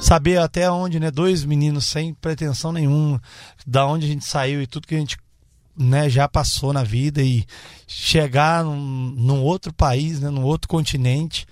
saber 0.00 0.38
até 0.38 0.70
onde, 0.70 1.00
né? 1.00 1.10
Dois 1.10 1.44
meninos 1.44 1.86
sem 1.86 2.12
pretensão 2.12 2.72
nenhuma, 2.72 3.22
da 3.66 3.86
onde 3.86 4.04
a 4.04 4.08
gente 4.08 4.24
saiu 4.24 4.60
e 4.60 4.66
tudo 4.66 4.86
que 4.86 4.94
a 4.94 4.98
gente 4.98 5.16
né, 5.76 6.08
já 6.10 6.28
passou 6.28 6.72
na 6.72 6.82
vida 6.82 7.22
e 7.22 7.46
chegar 7.86 8.64
num, 8.64 8.76
num 8.76 9.42
outro 9.42 9.72
país, 9.72 10.20
né, 10.20 10.28
num 10.28 10.42
outro 10.42 10.68
continente 10.68 11.46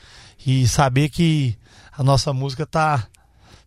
e 0.46 0.66
saber 0.68 1.08
que 1.08 1.56
a 1.96 2.02
nossa 2.02 2.32
música 2.32 2.66
tá 2.66 3.06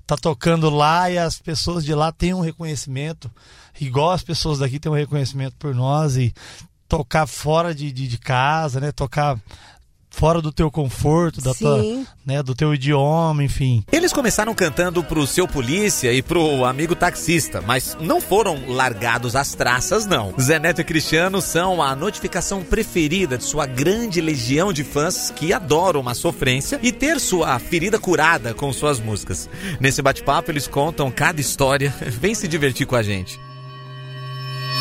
tá 0.05 0.17
tocando 0.17 0.69
lá 0.69 1.09
e 1.09 1.17
as 1.17 1.39
pessoas 1.39 1.85
de 1.85 1.95
lá 1.95 2.11
têm 2.11 2.33
um 2.33 2.41
reconhecimento, 2.41 3.31
igual 3.79 4.11
as 4.11 4.21
pessoas 4.21 4.59
daqui 4.59 4.77
têm 4.77 4.91
um 4.91 4.95
reconhecimento 4.95 5.55
por 5.57 5.73
nós 5.73 6.17
e 6.17 6.33
tocar 6.89 7.25
fora 7.25 7.73
de, 7.73 7.91
de, 7.91 8.07
de 8.07 8.17
casa, 8.17 8.81
né? 8.81 8.91
Tocar 8.91 9.39
fora 10.13 10.41
do 10.41 10.51
teu 10.51 10.69
conforto, 10.69 11.41
da 11.41 11.53
tua, 11.53 11.83
né, 12.25 12.41
do 12.43 12.53
teu 12.53 12.73
idioma, 12.73 13.43
enfim. 13.43 13.83
Eles 13.91 14.13
começaram 14.13 14.53
cantando 14.53 15.03
pro 15.03 15.25
seu 15.25 15.47
polícia 15.47 16.13
e 16.13 16.21
pro 16.21 16.63
amigo 16.63 16.95
taxista, 16.95 17.61
mas 17.65 17.97
não 17.99 18.21
foram 18.21 18.57
largados 18.67 19.35
às 19.35 19.55
traças, 19.55 20.05
não. 20.05 20.33
Zé 20.39 20.59
Neto 20.59 20.81
e 20.81 20.83
Cristiano 20.83 21.41
são 21.41 21.81
a 21.81 21.95
notificação 21.95 22.63
preferida 22.63 23.37
de 23.37 23.43
sua 23.43 23.65
grande 23.65 24.21
legião 24.21 24.71
de 24.71 24.83
fãs 24.83 25.31
que 25.31 25.51
adoram 25.51 25.99
uma 25.99 26.13
sofrência 26.13 26.79
e 26.83 26.91
ter 26.91 27.19
sua 27.19 27.57
ferida 27.57 27.97
curada 27.97 28.53
com 28.53 28.71
suas 28.71 28.99
músicas. 28.99 29.49
Nesse 29.79 30.01
bate-papo 30.01 30.51
eles 30.51 30.67
contam 30.67 31.09
cada 31.09 31.41
história. 31.41 31.93
Vem 32.07 32.35
se 32.35 32.47
divertir 32.47 32.85
com 32.85 32.95
a 32.95 33.01
gente. 33.01 33.39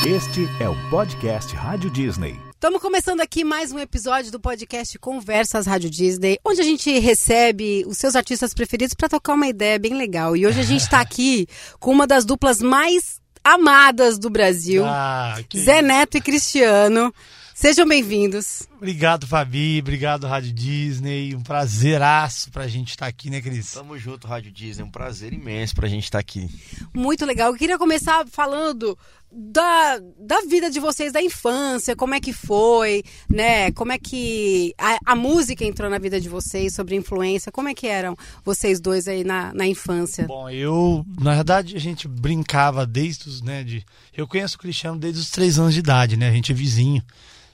Este 0.06 0.46
é 0.60 0.68
o 0.68 0.76
podcast 0.90 1.54
Rádio 1.56 1.90
Disney. 1.90 2.51
Estamos 2.62 2.80
começando 2.80 3.20
aqui 3.20 3.42
mais 3.42 3.72
um 3.72 3.78
episódio 3.80 4.30
do 4.30 4.38
podcast 4.38 4.96
Conversas 4.96 5.66
Rádio 5.66 5.90
Disney, 5.90 6.38
onde 6.44 6.60
a 6.60 6.64
gente 6.64 6.96
recebe 7.00 7.82
os 7.88 7.98
seus 7.98 8.14
artistas 8.14 8.54
preferidos 8.54 8.94
para 8.94 9.08
tocar 9.08 9.34
uma 9.34 9.48
ideia 9.48 9.80
bem 9.80 9.94
legal. 9.94 10.36
E 10.36 10.46
hoje 10.46 10.60
a 10.60 10.62
gente 10.62 10.82
está 10.82 11.00
aqui 11.02 11.48
com 11.80 11.90
uma 11.90 12.06
das 12.06 12.24
duplas 12.24 12.62
mais 12.62 13.20
amadas 13.42 14.16
do 14.16 14.30
Brasil, 14.30 14.84
ah, 14.86 15.40
Zé 15.56 15.82
Neto 15.82 16.18
e 16.18 16.20
Cristiano. 16.20 17.12
Sejam 17.52 17.86
bem-vindos. 17.86 18.62
Obrigado, 18.76 19.26
Fabi. 19.26 19.80
Obrigado, 19.80 20.26
Rádio 20.26 20.52
Disney. 20.52 21.34
Um 21.34 21.42
prazeraço 21.42 22.50
pra 22.50 22.66
gente 22.66 22.90
estar 22.90 23.06
tá 23.06 23.08
aqui, 23.08 23.28
né, 23.28 23.40
Cris? 23.40 23.72
Tamo 23.72 23.98
junto, 23.98 24.26
Rádio 24.26 24.50
Disney. 24.50 24.84
Um 24.84 24.90
prazer 24.90 25.32
imenso 25.32 25.74
pra 25.74 25.88
gente 25.88 26.04
estar 26.04 26.18
tá 26.18 26.20
aqui. 26.20 26.48
Muito 26.94 27.26
legal. 27.26 27.52
Eu 27.52 27.58
queria 27.58 27.78
começar 27.78 28.24
falando 28.26 28.96
da, 29.34 29.98
da 30.18 30.40
vida 30.42 30.70
de 30.70 30.78
vocês 30.78 31.12
da 31.12 31.22
infância, 31.22 31.96
como 31.96 32.14
é 32.14 32.20
que 32.20 32.32
foi, 32.32 33.02
né? 33.28 33.72
Como 33.72 33.90
é 33.90 33.98
que 33.98 34.74
a, 34.76 35.12
a, 35.12 35.16
música 35.16 35.64
entrou 35.64 35.88
na 35.88 35.98
vida 35.98 36.20
de 36.20 36.28
vocês, 36.28 36.74
sobre 36.74 36.94
influência, 36.94 37.50
como 37.50 37.68
é 37.68 37.74
que 37.74 37.86
eram 37.86 38.14
vocês 38.44 38.80
dois 38.80 39.08
aí 39.08 39.24
na, 39.24 39.52
na 39.54 39.66
infância? 39.66 40.26
Bom, 40.26 40.50
eu, 40.50 41.04
na 41.18 41.34
verdade, 41.34 41.74
a 41.74 41.80
gente 41.80 42.06
brincava 42.06 42.86
desde 42.86 43.28
os, 43.28 43.40
né, 43.40 43.64
de... 43.64 43.84
Eu 44.14 44.28
conheço 44.28 44.56
o 44.56 44.58
Cristiano 44.58 44.98
desde 44.98 45.20
os 45.20 45.30
três 45.30 45.58
anos 45.58 45.72
de 45.72 45.80
idade, 45.80 46.16
né? 46.16 46.28
A 46.28 46.32
gente 46.32 46.52
é 46.52 46.54
vizinho, 46.54 47.02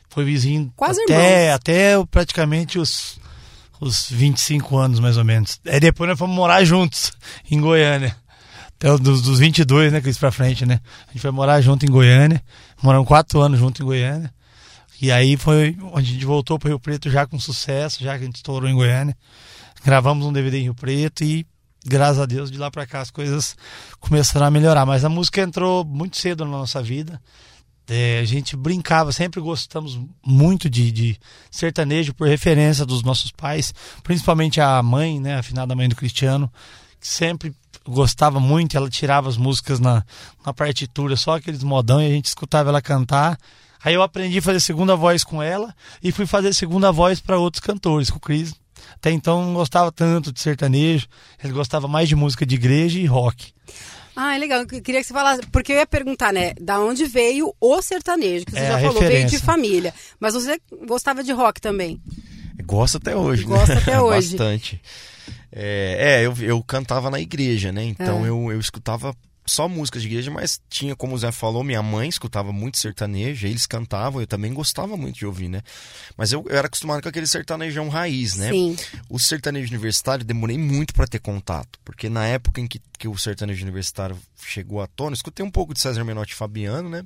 foi 0.09 0.25
vizinho 0.25 0.73
Quase 0.75 1.01
até, 1.03 1.43
irmãos. 1.45 1.55
até 1.55 2.07
praticamente 2.11 2.79
os, 2.79 3.21
os 3.81 4.11
25 4.11 4.77
anos, 4.77 4.99
mais 4.99 5.17
ou 5.17 5.25
menos. 5.25 5.61
Aí 5.65 5.79
depois 5.79 6.09
nós 6.11 6.19
fomos 6.19 6.35
morar 6.35 6.65
juntos, 6.65 7.13
em 7.49 7.61
Goiânia. 7.61 8.17
Até 8.79 8.97
dos, 8.97 9.23
dos 9.23 9.41
22, 9.41 9.93
né, 9.93 10.01
Cris, 10.01 10.17
pra 10.17 10.31
frente, 10.31 10.65
né? 10.65 10.81
A 11.09 11.13
gente 11.13 11.21
foi 11.21 11.33
morar 11.33 11.61
junto 11.61 11.85
em 11.85 11.91
Goiânia. 11.91 12.41
Moramos 12.81 13.09
quatro 13.09 13.41
anos 13.41 13.59
junto 13.59 13.83
em 13.83 13.85
Goiânia. 13.85 14.33
E 15.03 15.11
aí 15.11 15.37
foi 15.37 15.77
onde 15.93 16.11
a 16.11 16.13
gente 16.13 16.25
voltou 16.25 16.59
para 16.59 16.69
Rio 16.69 16.79
Preto 16.79 17.11
já 17.11 17.27
com 17.27 17.39
sucesso, 17.41 18.03
já 18.03 18.17
que 18.17 18.23
a 18.23 18.27
gente 18.27 18.37
estourou 18.37 18.71
em 18.71 18.75
Goiânia. 18.75 19.17
Gravamos 19.85 20.25
um 20.25 20.33
DVD 20.33 20.59
em 20.59 20.63
Rio 20.63 20.75
Preto 20.75 21.25
e, 21.25 21.45
graças 21.85 22.21
a 22.21 22.27
Deus, 22.27 22.53
de 22.53 22.59
lá 22.59 22.71
para 22.71 22.87
cá 22.87 23.01
as 23.01 23.11
coisas 23.11 23.57
começaram 23.99 24.47
a 24.47 24.51
melhorar. 24.51 24.87
Mas 24.87 25.05
a 25.05 25.09
música 25.09 25.41
entrou 25.43 25.85
muito 25.85 26.17
cedo 26.17 26.45
na 26.45 26.53
nossa 26.53 26.81
vida. 26.81 27.21
É, 27.89 28.21
a 28.21 28.25
gente 28.25 28.57
brincava, 28.57 29.11
sempre 29.11 29.41
gostamos 29.41 29.99
muito 30.25 30.71
de, 30.71 30.93
de, 30.93 31.21
sertanejo 31.51 32.15
por 32.15 32.29
referência 32.29 32.85
dos 32.85 33.03
nossos 33.03 33.33
pais, 33.33 33.73
principalmente 34.05 34.61
a 34.61 34.81
mãe, 34.83 35.19
né, 35.19 35.39
a 35.39 35.43
finada 35.43 35.75
mãe 35.75 35.89
do 35.89 35.97
Cristiano, 35.97 36.53
que 37.01 37.09
sempre 37.09 37.55
gostava 37.89 38.39
muito, 38.39 38.77
ela 38.77 38.89
tirava 38.89 39.29
as 39.29 39.37
músicas 39.37 39.81
na, 39.81 40.05
na 40.45 40.53
partitura, 40.53 41.17
só 41.17 41.37
aqueles 41.37 41.63
modão, 41.63 42.01
e 42.01 42.07
a 42.07 42.11
gente 42.11 42.27
escutava 42.27 42.69
ela 42.69 42.83
cantar. 42.83 43.39
Aí 43.83 43.95
eu 43.95 44.03
aprendi 44.03 44.39
a 44.39 44.43
fazer 44.43 44.61
segunda 44.61 44.97
voz 44.97 45.23
com 45.25 45.43
ela 45.43 45.75
e 46.03 46.11
fui 46.11 46.27
fazer 46.27 46.53
segunda 46.53 46.91
voz 46.91 47.21
para 47.21 47.39
outros 47.39 47.61
cantores, 47.61 48.11
com 48.11 48.19
o 48.19 48.21
Cris. 48.21 48.55
Até 48.95 49.11
então 49.11 49.45
não 49.45 49.55
gostava 49.55 49.91
tanto 49.93 50.33
de 50.33 50.41
sertanejo, 50.41 51.07
ele 51.43 51.53
gostava 51.53 51.87
mais 51.87 52.09
de 52.09 52.17
música 52.17 52.45
de 52.45 52.55
igreja 52.55 52.99
e 52.99 53.07
rock. 53.07 53.53
Ah, 54.17 54.35
é 54.35 54.39
legal. 54.39 54.61
Eu 54.61 54.67
queria 54.67 55.01
que 55.01 55.07
você 55.07 55.15
falasse, 55.15 55.43
porque 55.53 55.73
eu 55.73 55.77
ia 55.77 55.87
perguntar, 55.87 56.33
né, 56.33 56.53
da 56.61 56.81
onde 56.81 57.07
veio 57.07 57.55
o 57.61 57.81
sertanejo, 57.81 58.45
que 58.45 58.51
você 58.51 58.59
é, 58.59 58.69
já 58.69 58.81
falou, 58.81 59.01
veio 59.01 59.29
de 59.29 59.39
família. 59.39 59.95
Mas 60.19 60.35
você 60.35 60.61
gostava 60.87 61.23
de 61.23 61.31
rock 61.31 61.61
também? 61.61 62.01
Gosto 62.65 62.97
até 62.97 63.15
hoje. 63.15 63.45
Gosto 63.45 63.69
né? 63.69 63.79
até 63.81 63.99
hoje. 64.03 64.31
Bastante. 64.31 64.83
É, 65.53 66.21
é 66.21 66.27
eu, 66.27 66.35
eu 66.41 66.63
cantava 66.63 67.11
na 67.11 67.21
igreja, 67.21 67.73
né? 67.73 67.85
Então 67.85 68.25
é. 68.25 68.29
eu, 68.29 68.53
eu 68.53 68.61
escutava 68.61 69.15
só 69.49 69.69
músicas 69.69 70.03
de 70.03 70.09
igreja, 70.09 70.31
mas 70.31 70.61
tinha, 70.69 70.95
como 70.95 71.15
o 71.15 71.19
Zé 71.19 71.33
falou, 71.33 71.65
minha 71.65 71.83
mãe 71.83 72.09
escutava 72.09 72.53
muito 72.53 72.79
sertanejo, 72.79 73.47
eles 73.47 73.67
cantavam, 73.67 74.21
eu 74.21 74.27
também 74.27 74.53
gostava 74.53 74.97
muito 74.97 75.17
de 75.17 75.27
ouvir, 75.27 75.49
né? 75.49 75.63
Mas 76.17 76.33
eu, 76.33 76.45
eu 76.49 76.57
era 76.57 76.67
acostumado 76.67 77.03
com 77.03 77.09
aquele 77.09 77.27
sertanejão 77.27 77.89
raiz, 77.89 78.37
né? 78.37 78.51
Sim. 78.51 78.77
O 79.09 79.19
sertanejo 79.19 79.71
universitário 79.71 80.25
demorei 80.25 80.59
muito 80.59 80.95
para 80.95 81.07
ter 81.07 81.19
contato, 81.19 81.79
porque 81.85 82.09
na 82.09 82.27
época 82.27 82.61
em 82.61 82.67
que, 82.67 82.81
que 82.99 83.09
o 83.09 83.17
sertanejo 83.17 83.63
universitário 83.63 84.17
chegou 84.37 84.81
à 84.81 84.87
tona, 84.87 85.15
escutei 85.15 85.45
um 85.45 85.51
pouco 85.51 85.75
de 85.75 85.81
César 85.81 86.05
Menotti 86.05 86.33
e 86.33 86.37
Fabiano, 86.37 86.89
né? 86.89 87.03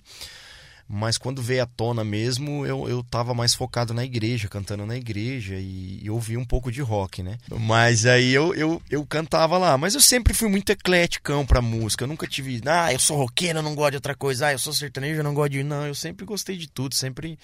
Mas 0.89 1.17
quando 1.17 1.41
veio 1.41 1.63
à 1.63 1.67
tona 1.67 2.05
mesmo, 2.05 2.67
eu, 2.67 2.89
eu 2.89 3.03
tava 3.03 3.33
mais 3.33 3.55
focado 3.55 3.95
na 3.95 4.05
igreja, 4.05 4.49
cantando 4.49 4.85
na 4.85 4.97
igreja 4.97 5.57
e, 5.57 6.01
e 6.03 6.11
ouvi 6.11 6.37
um 6.37 6.45
pouco 6.45 6.71
de 6.71 6.83
rock, 6.83 7.23
né? 7.23 7.39
Mas 7.61 8.05
aí 8.05 8.33
eu, 8.33 8.55
eu, 8.55 8.83
eu 8.91 9.07
cantava 9.07 9.57
lá. 9.57 9.79
Mas 9.79 9.95
eu 9.95 10.01
sempre 10.01 10.35
fui 10.35 10.49
muito 10.49 10.71
eclético 10.71 11.45
pra 11.47 11.63
música. 11.63 12.05
Eu 12.05 12.09
nunca 12.09 12.27
tive, 12.27 12.61
ah, 12.67 12.93
eu 12.93 12.99
sou 12.99 13.17
roqueiro, 13.17 13.59
eu 13.59 13.63
não 13.63 13.75
gosto 13.75 13.93
de 13.93 13.97
outra 13.97 14.15
coisa. 14.15 14.49
Ah, 14.49 14.53
eu 14.53 14.59
sou 14.59 14.73
sertanejo, 14.73 15.21
eu 15.21 15.25
não 15.25 15.35
gosto 15.35 15.53
de. 15.53 15.63
Não, 15.63 15.87
eu 15.87 15.95
sempre 15.95 16.27
gostei 16.27 16.57
de 16.57 16.69
tudo, 16.69 16.95
sempre. 16.95 17.39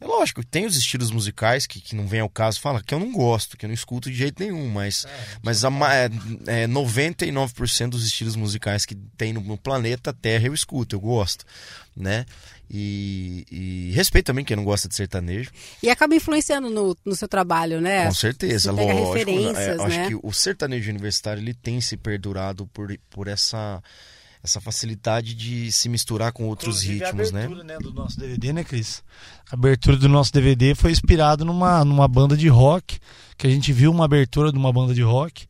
É 0.00 0.06
lógico, 0.06 0.44
tem 0.44 0.64
os 0.64 0.76
estilos 0.76 1.10
musicais 1.10 1.66
que, 1.66 1.80
que 1.80 1.96
não 1.96 2.06
vem 2.06 2.20
ao 2.20 2.30
caso 2.30 2.60
fala 2.60 2.80
que 2.80 2.94
eu 2.94 3.00
não 3.00 3.10
gosto, 3.10 3.56
que 3.56 3.64
eu 3.64 3.68
não 3.68 3.74
escuto 3.74 4.08
de 4.08 4.16
jeito 4.16 4.40
nenhum, 4.40 4.68
mas, 4.68 5.04
é, 5.04 5.38
mas 5.42 5.64
a, 5.64 5.70
é, 5.92 6.62
é, 6.62 6.66
99% 6.68 7.88
dos 7.88 8.06
estilos 8.06 8.36
musicais 8.36 8.86
que 8.86 8.94
tem 8.94 9.32
no, 9.32 9.40
no 9.40 9.58
planeta 9.58 10.12
Terra 10.12 10.46
eu 10.46 10.54
escuto, 10.54 10.94
eu 10.94 11.00
gosto, 11.00 11.44
né? 11.96 12.24
E, 12.70 13.46
e, 13.50 13.92
respeito 13.92 14.26
também 14.26 14.44
quem 14.44 14.56
não 14.56 14.64
gosta 14.64 14.88
de 14.88 14.94
sertanejo. 14.94 15.50
E 15.82 15.88
acaba 15.88 16.14
influenciando 16.14 16.68
no, 16.68 16.96
no 17.04 17.16
seu 17.16 17.26
trabalho, 17.26 17.80
né? 17.80 18.06
Com 18.06 18.14
certeza, 18.14 18.70
lógico. 18.72 18.94
Né? 18.94 19.04
Referências, 19.06 19.58
é, 19.58 19.72
acho 19.72 19.88
né? 19.88 20.08
que 20.08 20.18
o 20.22 20.32
sertanejo 20.32 20.90
universitário 20.90 21.42
ele 21.42 21.54
tem 21.54 21.80
se 21.80 21.96
perdurado 21.96 22.66
por, 22.66 22.94
por 23.10 23.26
essa 23.26 23.82
essa 24.42 24.60
facilidade 24.60 25.34
de 25.34 25.70
se 25.72 25.88
misturar 25.88 26.32
com 26.32 26.46
outros 26.46 26.84
Inclusive, 26.84 27.04
ritmos, 27.04 27.34
a 27.34 27.38
abertura, 27.38 27.64
né? 27.64 27.74
né? 27.74 27.78
do 27.80 27.92
nosso 27.92 28.20
DVD, 28.20 28.52
né, 28.52 28.64
Cris? 28.64 29.02
A 29.50 29.54
abertura 29.54 29.96
do 29.96 30.08
nosso 30.08 30.32
DVD 30.32 30.74
foi 30.74 30.92
inspirado 30.92 31.44
numa, 31.44 31.84
numa 31.84 32.06
banda 32.06 32.36
de 32.36 32.48
rock, 32.48 32.98
que 33.36 33.46
a 33.46 33.50
gente 33.50 33.72
viu 33.72 33.90
uma 33.90 34.04
abertura 34.04 34.52
de 34.52 34.58
uma 34.58 34.72
banda 34.72 34.94
de 34.94 35.02
rock, 35.02 35.46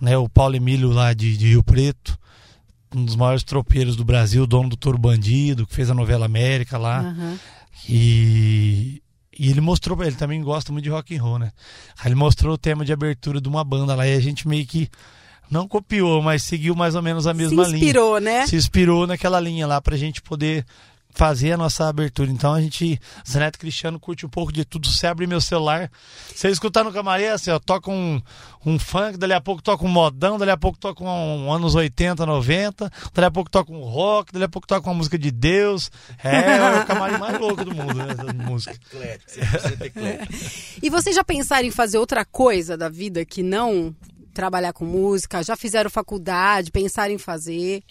né? 0.00 0.16
O 0.16 0.28
Paulo 0.28 0.54
Emílio 0.54 0.90
lá 0.90 1.12
de, 1.12 1.36
de 1.36 1.48
Rio 1.48 1.64
Preto, 1.64 2.18
um 2.94 3.04
dos 3.04 3.16
maiores 3.16 3.42
tropeiros 3.42 3.96
do 3.96 4.04
Brasil, 4.04 4.46
dono 4.46 4.68
do 4.68 4.76
Toro 4.76 4.98
Bandido, 4.98 5.66
que 5.66 5.74
fez 5.74 5.90
a 5.90 5.94
novela 5.94 6.26
América 6.26 6.78
lá. 6.78 7.02
Uhum. 7.02 7.38
E, 7.88 9.02
e 9.38 9.50
ele 9.50 9.60
mostrou, 9.60 10.02
ele 10.02 10.16
também 10.16 10.42
gosta 10.42 10.72
muito 10.72 10.84
de 10.84 10.90
rock 10.90 11.16
and 11.16 11.22
roll, 11.22 11.38
né? 11.38 11.52
Aí 11.98 12.08
ele 12.08 12.14
mostrou 12.14 12.54
o 12.54 12.58
tema 12.58 12.84
de 12.84 12.92
abertura 12.92 13.40
de 13.40 13.48
uma 13.48 13.62
banda 13.64 13.94
lá 13.94 14.06
e 14.06 14.14
a 14.14 14.20
gente 14.20 14.48
meio 14.48 14.66
que 14.66 14.88
não 15.50 15.66
copiou, 15.66 16.20
mas 16.22 16.42
seguiu 16.42 16.74
mais 16.74 16.94
ou 16.94 17.02
menos 17.02 17.26
a 17.26 17.34
mesma 17.34 17.62
linha. 17.64 17.70
Se 17.70 17.76
inspirou, 17.76 18.18
linha. 18.18 18.32
né? 18.40 18.46
Se 18.46 18.56
inspirou 18.56 19.06
naquela 19.06 19.40
linha 19.40 19.66
lá 19.66 19.80
pra 19.80 19.96
gente 19.96 20.20
poder 20.20 20.64
fazer 21.10 21.52
a 21.52 21.56
nossa 21.56 21.88
abertura. 21.88 22.30
Então 22.30 22.54
a 22.54 22.60
gente, 22.60 23.00
Zaneto 23.28 23.58
Cristiano, 23.58 23.98
curte 23.98 24.24
um 24.24 24.28
pouco 24.28 24.52
de 24.52 24.64
tudo. 24.64 24.88
Você 24.88 25.06
abre 25.06 25.26
meu 25.26 25.40
celular, 25.40 25.90
você 26.32 26.48
escutar 26.48 26.84
no 26.84 26.92
camarim, 26.92 27.24
assim, 27.24 27.50
ó, 27.50 27.58
toca 27.58 27.90
um, 27.90 28.22
um 28.64 28.78
funk, 28.78 29.18
dali 29.18 29.32
a 29.32 29.40
pouco 29.40 29.60
toca 29.60 29.84
um 29.84 29.88
modão, 29.88 30.38
dali 30.38 30.50
a 30.50 30.56
pouco 30.56 30.78
toca 30.78 31.02
um, 31.02 31.46
um 31.46 31.52
anos 31.52 31.74
80, 31.74 32.24
90, 32.24 32.90
dali 33.12 33.26
a 33.26 33.30
pouco 33.30 33.50
toca 33.50 33.72
um 33.72 33.80
rock, 33.80 34.32
dali 34.32 34.44
a 34.44 34.48
pouco 34.48 34.68
toca 34.68 34.88
uma 34.88 34.94
música 34.94 35.18
de 35.18 35.30
Deus. 35.30 35.90
É, 36.22 36.56
é 36.56 36.82
o 36.82 36.86
camarim 36.86 37.18
mais 37.18 37.38
louco 37.38 37.64
do 37.64 37.74
mundo, 37.74 37.94
né? 37.94 38.14
música. 38.44 38.78
e 40.82 40.88
vocês 40.88 41.16
já 41.16 41.24
pensaram 41.24 41.66
em 41.66 41.70
fazer 41.70 41.98
outra 41.98 42.24
coisa 42.24 42.76
da 42.76 42.88
vida 42.88 43.24
que 43.24 43.42
não 43.42 43.94
trabalhar 44.32 44.72
com 44.72 44.84
música? 44.84 45.42
Já 45.42 45.56
fizeram 45.56 45.90
faculdade, 45.90 46.70
pensaram 46.70 47.12
em 47.12 47.18
fazer? 47.18 47.82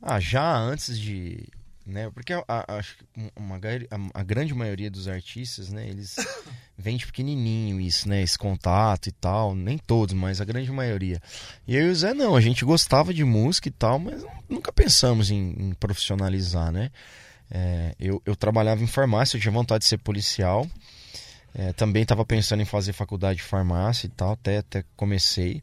Ah, 0.00 0.18
já 0.18 0.56
antes 0.56 0.98
de 0.98 1.46
né? 1.86 2.10
Porque 2.10 2.32
acho 2.32 2.96
que 2.96 3.04
uma, 3.36 3.56
a, 3.56 4.20
a 4.20 4.22
grande 4.22 4.54
maioria 4.54 4.90
dos 4.90 5.08
artistas, 5.08 5.70
né? 5.70 5.88
Eles 5.88 6.16
vêm 6.76 6.96
de 6.96 7.06
pequenininho 7.06 7.80
isso, 7.80 8.08
né? 8.08 8.22
Esse 8.22 8.38
contato 8.38 9.08
e 9.08 9.12
tal. 9.12 9.54
Nem 9.54 9.78
todos, 9.78 10.14
mas 10.14 10.40
a 10.40 10.44
grande 10.44 10.70
maioria. 10.70 11.20
E 11.66 11.76
eu 11.76 11.88
e 11.88 11.90
o 11.90 11.94
Zé, 11.94 12.14
não. 12.14 12.36
A 12.36 12.40
gente 12.40 12.64
gostava 12.64 13.12
de 13.12 13.24
música 13.24 13.68
e 13.68 13.72
tal, 13.72 13.98
mas 13.98 14.24
nunca 14.48 14.72
pensamos 14.72 15.30
em, 15.30 15.54
em 15.58 15.74
profissionalizar, 15.74 16.70
né? 16.70 16.90
É, 17.50 17.94
eu, 18.00 18.22
eu 18.24 18.34
trabalhava 18.34 18.82
em 18.82 18.86
farmácia, 18.86 19.36
eu 19.36 19.40
tinha 19.40 19.52
vontade 19.52 19.82
de 19.82 19.88
ser 19.88 19.98
policial. 19.98 20.66
É, 21.54 21.72
também 21.74 22.02
estava 22.02 22.24
pensando 22.24 22.62
em 22.62 22.64
fazer 22.64 22.94
faculdade 22.94 23.38
de 23.38 23.42
farmácia 23.42 24.06
e 24.06 24.10
tal, 24.10 24.32
até, 24.32 24.58
até 24.58 24.84
comecei. 24.96 25.62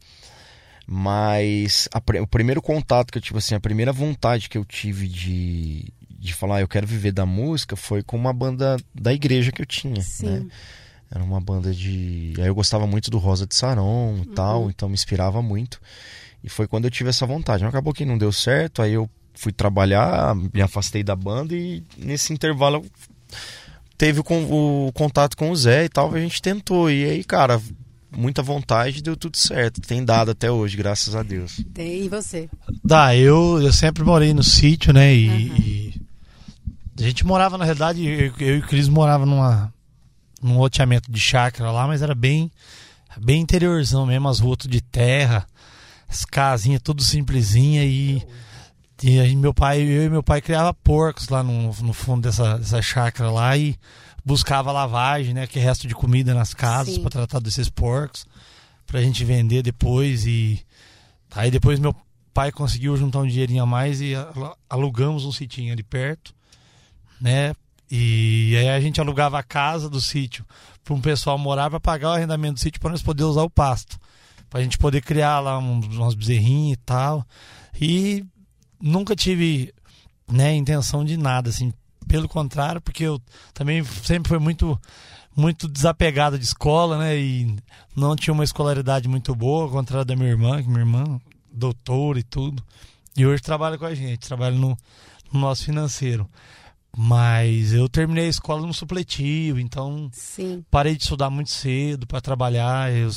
Mas 0.86 1.88
a, 1.94 2.02
o 2.22 2.28
primeiro 2.28 2.62
contato 2.62 3.12
que 3.12 3.18
eu 3.18 3.22
tive, 3.22 3.38
assim, 3.38 3.56
a 3.56 3.60
primeira 3.60 3.92
vontade 3.92 4.50
que 4.50 4.58
eu 4.58 4.66
tive 4.66 5.08
de, 5.08 5.94
de 6.20 6.34
falar, 6.34 6.58
ah, 6.58 6.62
eu 6.62 6.68
quero 6.68 6.86
viver 6.86 7.12
da 7.12 7.26
música, 7.26 7.76
foi 7.76 8.04
com 8.04 8.18
uma 8.18 8.34
banda 8.34 8.78
da 8.94 9.14
igreja 9.14 9.52
que 9.52 9.62
eu 9.62 9.66
tinha, 9.66 10.02
Sim. 10.02 10.26
né? 10.26 10.46
Era 11.12 11.24
uma 11.24 11.40
banda 11.42 11.74
de... 11.74 12.34
Aí 12.38 12.46
eu 12.46 12.54
gostava 12.54 12.86
muito 12.86 13.10
do 13.10 13.18
Rosa 13.18 13.48
de 13.48 13.56
Saron 13.56 14.18
e 14.18 14.28
uhum. 14.28 14.34
tal, 14.36 14.70
então 14.70 14.88
me 14.88 14.94
inspirava 14.94 15.42
muito. 15.42 15.82
E 16.44 16.50
foi 16.50 16.68
quando 16.68 16.86
eu 16.86 16.92
tive 16.92 17.10
essa 17.10 17.26
vontade. 17.26 17.64
Mas 17.64 17.74
acabou 17.74 17.94
que 17.94 18.06
não 18.06 18.18
deu 18.18 18.32
certo, 18.32 18.82
aí 18.82 18.94
eu 18.94 19.10
fui 19.34 19.52
trabalhar, 19.52 20.36
me 20.36 20.62
afastei 20.62 21.02
da 21.02 21.16
banda 21.16 21.56
e 21.56 21.84
nesse 21.98 22.32
intervalo 22.32 22.86
teve 23.98 24.20
o, 24.20 24.88
o 24.88 24.92
contato 24.94 25.36
com 25.36 25.50
o 25.50 25.56
Zé 25.56 25.86
e 25.86 25.90
tal, 25.90 26.14
a 26.14 26.20
gente 26.20 26.42
tentou. 26.42 26.92
E 26.92 27.06
aí, 27.06 27.24
cara, 27.24 27.60
muita 28.16 28.42
vontade 28.42 29.02
deu 29.02 29.16
tudo 29.16 29.38
certo. 29.38 29.82
Tem 29.82 30.04
dado 30.04 30.32
até 30.32 30.52
hoje, 30.52 30.78
graças 30.78 31.16
a 31.16 31.24
Deus. 31.24 31.64
Tem, 31.74 32.04
e 32.04 32.10
você? 32.10 32.50
Dá, 32.84 33.16
eu, 33.16 33.62
eu 33.62 33.74
sempre 33.74 34.04
morei 34.04 34.34
no 34.34 34.44
sítio, 34.44 34.94
né? 34.94 35.14
E, 35.14 35.28
uhum. 35.28 35.56
e, 35.58 35.89
a 37.00 37.08
gente 37.08 37.26
morava, 37.26 37.58
na 37.58 37.64
realidade, 37.64 38.06
eu, 38.06 38.34
eu 38.40 38.56
e 38.58 38.60
o 38.60 38.68
Cris 38.68 38.90
morava 38.90 39.26
numa, 39.26 39.74
num 40.42 40.58
loteamento 40.58 41.12
de 41.12 41.20
chácara 41.20 41.72
lá, 41.72 41.88
mas 41.88 42.02
era 42.02 42.14
bem, 42.14 42.52
bem 43.18 43.42
interiorzão 43.42 44.06
mesmo, 44.06 44.28
as 44.28 44.40
ruas 44.40 44.60
de 44.68 44.82
terra, 44.82 45.48
as 46.08 46.26
casinhas 46.26 46.82
tudo 46.82 47.04
simplesinha 47.04 47.86
e. 47.86 48.26
E 49.02 49.18
aí 49.18 49.34
meu 49.34 49.54
pai, 49.54 49.80
eu 49.82 50.04
e 50.04 50.10
meu 50.10 50.22
pai 50.22 50.42
criava 50.42 50.74
porcos 50.74 51.30
lá 51.30 51.42
no, 51.42 51.74
no 51.82 51.94
fundo 51.94 52.24
dessa, 52.24 52.58
dessa 52.58 52.82
chácara 52.82 53.32
lá 53.32 53.56
e 53.56 53.78
buscava 54.26 54.74
lavagem, 54.74 55.34
né? 55.34 55.48
Que 55.48 55.58
é 55.58 55.62
resto 55.62 55.88
de 55.88 55.96
comida 55.96 56.34
nas 56.34 56.54
casas 56.54 56.98
para 56.98 57.10
tratar 57.10 57.40
desses 57.40 57.70
porcos 57.70 58.26
pra 58.86 59.02
gente 59.02 59.24
vender 59.24 59.62
depois 59.62 60.26
e 60.26 60.60
aí 61.32 61.50
depois 61.50 61.80
meu 61.80 61.96
pai 62.34 62.52
conseguiu 62.52 62.98
juntar 62.98 63.20
um 63.20 63.28
dinheirinho 63.28 63.64
a 63.64 63.66
mais 63.66 64.02
e 64.02 64.14
alugamos 64.70 65.26
um 65.26 65.32
sitinho 65.32 65.72
ali 65.72 65.84
perto, 65.84 66.34
né? 67.20 67.54
E 67.92 68.56
aí 68.58 68.70
a 68.70 68.80
gente 68.80 69.02
alugava 69.02 69.40
a 69.40 69.44
casa 69.44 69.90
do 69.90 70.00
sítio 70.00 70.46
para 70.84 70.94
um 70.94 71.02
pessoal 71.02 71.38
morar 71.38 71.70
para 71.70 71.80
pagar 71.80 72.10
o 72.10 72.14
arrendamento 72.14 72.56
do 72.56 72.60
sítio 72.60 72.80
para 72.80 72.92
nós 72.92 73.02
poder 73.02 73.24
usar 73.24 73.44
o 73.44 73.50
pasto, 73.50 74.00
para 74.50 74.60
a 74.60 74.64
gente 74.64 74.78
poder 74.78 75.02
criar 75.02 75.40
lá 75.40 75.58
uns, 75.58 75.88
umas 75.88 76.14
bezerrinhas 76.14 76.74
e 76.74 76.82
tal. 76.86 77.26
E 77.80 78.26
nunca 78.80 79.16
tive 79.16 79.74
né, 80.32 80.56
intenção 80.56 81.04
de 81.04 81.18
nada, 81.18 81.50
assim. 81.50 81.74
Pelo 82.08 82.28
contrário, 82.28 82.82
porque 82.82 83.04
eu 83.04 83.22
também 83.54 83.84
sempre 83.84 84.30
fui 84.30 84.40
muito 84.40 84.80
muito 85.36 85.68
desapegado 85.68 86.38
de 86.38 86.44
escola, 86.44 86.98
né? 86.98 87.18
E 87.18 87.56
não 87.96 88.16
tinha 88.16 88.34
uma 88.34 88.44
escolaridade 88.44 89.08
muito 89.08 89.34
boa, 89.36 89.64
ao 89.64 89.70
contrário 89.70 90.06
da 90.06 90.16
minha 90.16 90.30
irmã, 90.30 90.62
que 90.62 90.68
minha 90.68 90.82
irmã 90.82 91.20
doutora 91.52 92.20
e 92.20 92.24
tudo. 92.24 92.64
E 93.16 93.26
hoje 93.26 93.42
trabalha 93.42 93.78
com 93.78 93.86
a 93.86 93.94
gente, 93.94 94.28
trabalha 94.28 94.56
no, 94.56 94.78
no 95.32 95.40
nosso 95.40 95.66
financeiro. 95.66 96.28
Mas 96.98 97.74
eu 97.74 97.88
terminei 97.88 98.26
a 98.26 98.30
escola 98.30 98.66
no 98.66 98.74
supletivo, 98.74 99.60
então 99.60 100.10
Sim. 100.12 100.66
parei 100.70 100.96
de 100.96 101.04
estudar 101.04 101.30
muito 101.30 101.50
cedo 101.50 102.08
para 102.08 102.20
trabalhar. 102.20 102.92
Eu 102.92 103.10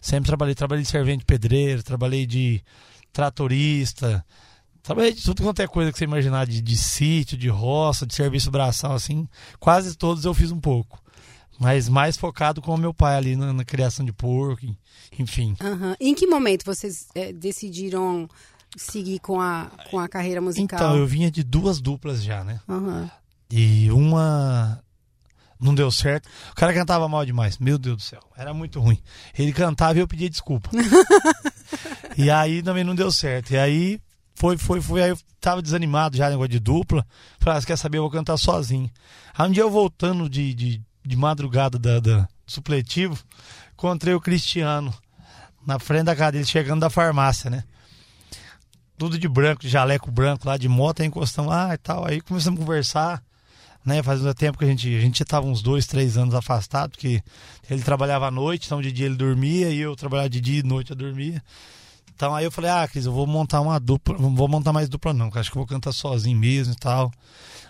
sempre 0.00 0.26
trabalhei, 0.26 0.54
trabalhei 0.54 0.82
de 0.82 0.90
servente 0.90 1.24
pedreiro, 1.24 1.82
trabalhei 1.82 2.26
de 2.26 2.62
tratorista, 3.12 4.24
Trabalhei 4.82 5.12
de 5.12 5.22
tudo 5.22 5.42
quanto 5.44 5.62
é 5.62 5.66
coisa 5.68 5.92
que 5.92 5.98
você 5.98 6.04
imaginar, 6.04 6.44
de, 6.44 6.60
de 6.60 6.76
sítio, 6.76 7.38
de 7.38 7.48
roça, 7.48 8.04
de 8.04 8.14
serviço 8.14 8.50
braçal, 8.50 8.94
assim. 8.94 9.28
Quase 9.60 9.96
todos 9.96 10.24
eu 10.24 10.34
fiz 10.34 10.50
um 10.50 10.58
pouco. 10.58 11.00
Mas 11.58 11.88
mais 11.88 12.16
focado 12.16 12.60
com 12.60 12.74
o 12.74 12.78
meu 12.78 12.92
pai 12.92 13.14
ali 13.14 13.36
na, 13.36 13.52
na 13.52 13.64
criação 13.64 14.04
de 14.04 14.12
porco, 14.12 14.66
enfim. 15.16 15.54
Uhum. 15.62 15.94
Em 16.00 16.14
que 16.14 16.26
momento 16.26 16.64
vocês 16.64 17.06
é, 17.14 17.32
decidiram 17.32 18.28
seguir 18.76 19.18
com 19.20 19.40
a, 19.40 19.70
com 19.90 19.98
a 19.98 20.08
carreira 20.08 20.40
musical? 20.40 20.78
Então, 20.78 20.96
eu 20.96 21.06
vinha 21.06 21.30
de 21.30 21.42
duas 21.42 21.80
duplas 21.80 22.22
já, 22.22 22.42
né? 22.44 22.60
Uhum. 22.68 23.08
E 23.50 23.90
uma 23.90 24.82
não 25.60 25.74
deu 25.74 25.90
certo. 25.90 26.28
O 26.50 26.54
cara 26.54 26.74
cantava 26.74 27.08
mal 27.08 27.24
demais, 27.24 27.58
meu 27.58 27.78
Deus 27.78 27.96
do 27.96 28.02
céu, 28.02 28.20
era 28.36 28.52
muito 28.52 28.80
ruim. 28.80 28.98
Ele 29.38 29.52
cantava 29.52 29.98
e 29.98 30.00
eu 30.00 30.08
pedia 30.08 30.28
desculpa. 30.28 30.70
e 32.18 32.30
aí 32.30 32.62
também 32.62 32.82
não 32.82 32.94
deu 32.94 33.12
certo. 33.12 33.52
E 33.52 33.58
aí 33.58 34.00
foi, 34.34 34.58
foi, 34.58 34.80
foi. 34.80 35.02
Aí 35.02 35.10
eu 35.10 35.18
tava 35.40 35.62
desanimado 35.62 36.16
já, 36.16 36.28
negócio 36.28 36.48
de 36.48 36.58
dupla. 36.58 37.06
Falei, 37.38 37.60
ah, 37.60 37.66
quer 37.66 37.76
saber? 37.76 37.98
Eu 37.98 38.02
vou 38.02 38.10
cantar 38.10 38.36
sozinho. 38.36 38.90
Aí 39.36 39.48
um 39.48 39.52
dia 39.52 39.62
eu 39.62 39.70
voltando 39.70 40.28
de, 40.28 40.52
de, 40.52 40.82
de 41.04 41.16
madrugada 41.16 41.78
da, 41.78 42.00
da 42.00 42.28
supletivo, 42.46 43.18
encontrei 43.72 44.14
o 44.14 44.20
Cristiano 44.20 44.92
na 45.66 45.78
frente 45.78 46.04
da 46.04 46.16
casa 46.16 46.32
dele, 46.32 46.44
chegando 46.44 46.80
da 46.80 46.90
farmácia, 46.90 47.48
né? 47.48 47.64
Tudo 49.02 49.18
de 49.18 49.26
branco, 49.26 49.62
de 49.62 49.68
jaleco 49.68 50.12
branco 50.12 50.46
lá, 50.46 50.56
de 50.56 50.68
moto, 50.68 51.00
aí 51.00 51.08
encostamos 51.08 51.50
lá 51.50 51.74
e 51.74 51.76
tal. 51.76 52.06
Aí 52.06 52.20
começamos 52.20 52.60
a 52.60 52.62
conversar, 52.62 53.22
né? 53.84 54.00
Fazia 54.00 54.32
tempo 54.32 54.56
que 54.56 54.64
a 54.64 54.68
gente, 54.68 54.86
a 54.94 55.00
gente 55.00 55.24
tava 55.24 55.44
uns 55.44 55.60
dois, 55.60 55.88
três 55.88 56.16
anos 56.16 56.36
afastado, 56.36 56.90
porque 56.90 57.20
ele 57.68 57.82
trabalhava 57.82 58.28
à 58.28 58.30
noite, 58.30 58.66
então 58.66 58.80
de 58.80 58.92
dia 58.92 59.06
ele 59.06 59.16
dormia 59.16 59.70
e 59.70 59.80
eu 59.80 59.96
trabalhava 59.96 60.30
de 60.30 60.40
dia 60.40 60.60
e 60.60 60.62
noite 60.62 60.90
eu 60.90 60.96
dormia. 60.96 61.42
Então 62.14 62.32
aí 62.32 62.44
eu 62.44 62.52
falei, 62.52 62.70
ah, 62.70 62.86
Cris, 62.86 63.04
eu 63.04 63.12
vou 63.12 63.26
montar 63.26 63.60
uma 63.60 63.80
dupla, 63.80 64.16
não 64.20 64.36
vou 64.36 64.46
montar 64.46 64.72
mais 64.72 64.88
dupla 64.88 65.12
não, 65.12 65.32
acho 65.34 65.50
que 65.50 65.58
eu 65.58 65.62
vou 65.62 65.66
cantar 65.66 65.90
sozinho 65.90 66.38
mesmo 66.38 66.72
e 66.72 66.76
tal. 66.76 67.10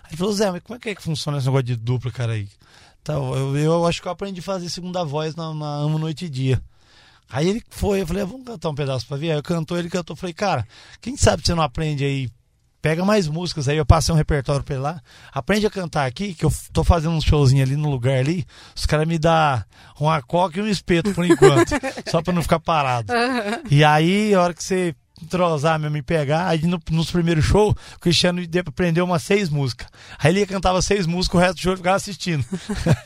Aí 0.03 0.11
ele 0.11 0.17
falou, 0.17 0.33
Zé, 0.33 0.51
mas 0.51 0.61
como 0.61 0.77
é 0.77 0.79
que, 0.79 0.89
é 0.89 0.93
que 0.93 1.01
funciona 1.01 1.39
esse 1.39 1.47
negócio 1.47 1.63
de 1.63 1.75
dupla, 1.75 2.11
cara 2.11 2.33
aí? 2.33 2.47
Então, 3.01 3.33
eu, 3.33 3.57
eu 3.57 3.87
acho 3.87 3.99
que 4.03 4.07
eu 4.07 4.11
aprendi 4.11 4.39
a 4.39 4.43
fazer 4.43 4.69
segunda 4.69 5.03
voz 5.03 5.35
na, 5.35 5.51
na 5.51 5.77
Amo 5.77 5.97
Noite 5.97 6.25
e 6.25 6.29
Dia. 6.29 6.61
Aí 7.33 7.49
ele 7.49 7.63
foi, 7.67 8.01
eu 8.01 8.07
falei, 8.07 8.21
ah, 8.21 8.27
vamos 8.27 8.45
cantar 8.45 8.69
um 8.69 8.75
pedaço 8.75 9.07
pra 9.07 9.17
ver? 9.17 9.31
Aí 9.31 9.37
eu 9.37 9.43
cantou, 9.43 9.75
ele 9.77 9.89
cantou, 9.89 10.13
eu 10.13 10.19
falei, 10.19 10.35
cara, 10.35 10.67
quem 11.01 11.17
sabe 11.17 11.41
você 11.43 11.55
não 11.55 11.63
aprende 11.63 12.05
aí 12.05 12.29
pega 12.79 13.05
mais 13.05 13.29
músicas 13.29 13.69
aí, 13.69 13.77
eu 13.77 13.85
passei 13.85 14.13
um 14.13 14.17
repertório 14.17 14.61
pra 14.61 14.75
ele 14.75 14.83
lá, 14.83 15.01
aprende 15.31 15.65
a 15.65 15.69
cantar 15.69 16.05
aqui, 16.05 16.33
que 16.33 16.43
eu 16.43 16.51
tô 16.73 16.83
fazendo 16.83 17.15
um 17.15 17.21
showzinho 17.21 17.63
ali 17.63 17.77
no 17.77 17.89
lugar 17.89 18.17
ali, 18.17 18.45
os 18.75 18.85
caras 18.85 19.07
me 19.07 19.17
dão 19.17 19.63
uma 19.97 20.21
coca 20.21 20.59
e 20.59 20.61
um 20.61 20.67
espeto 20.67 21.13
por 21.13 21.23
enquanto, 21.23 21.69
só 22.11 22.21
pra 22.21 22.33
não 22.33 22.41
ficar 22.41 22.59
parado. 22.59 23.11
Uhum. 23.13 23.63
E 23.71 23.85
aí, 23.85 24.35
a 24.35 24.41
hora 24.41 24.53
que 24.53 24.61
você 24.61 24.93
entrosar 25.21 25.79
mesmo 25.79 25.97
e 25.97 26.01
pegar. 26.01 26.47
Aí 26.47 26.61
no, 26.63 26.79
nos 26.91 27.11
primeiros 27.11 27.45
shows, 27.45 27.75
o 27.95 27.99
Cristiano 27.99 28.41
aprendeu 28.65 29.05
umas 29.05 29.23
seis 29.23 29.49
músicas. 29.49 29.87
Aí 30.17 30.35
ele 30.35 30.45
cantava 30.45 30.81
seis 30.81 31.05
músicas, 31.05 31.35
o 31.35 31.41
resto 31.41 31.55
do 31.55 31.61
show 31.61 31.71
ele 31.71 31.77
ficava 31.77 31.95
assistindo. 31.95 32.45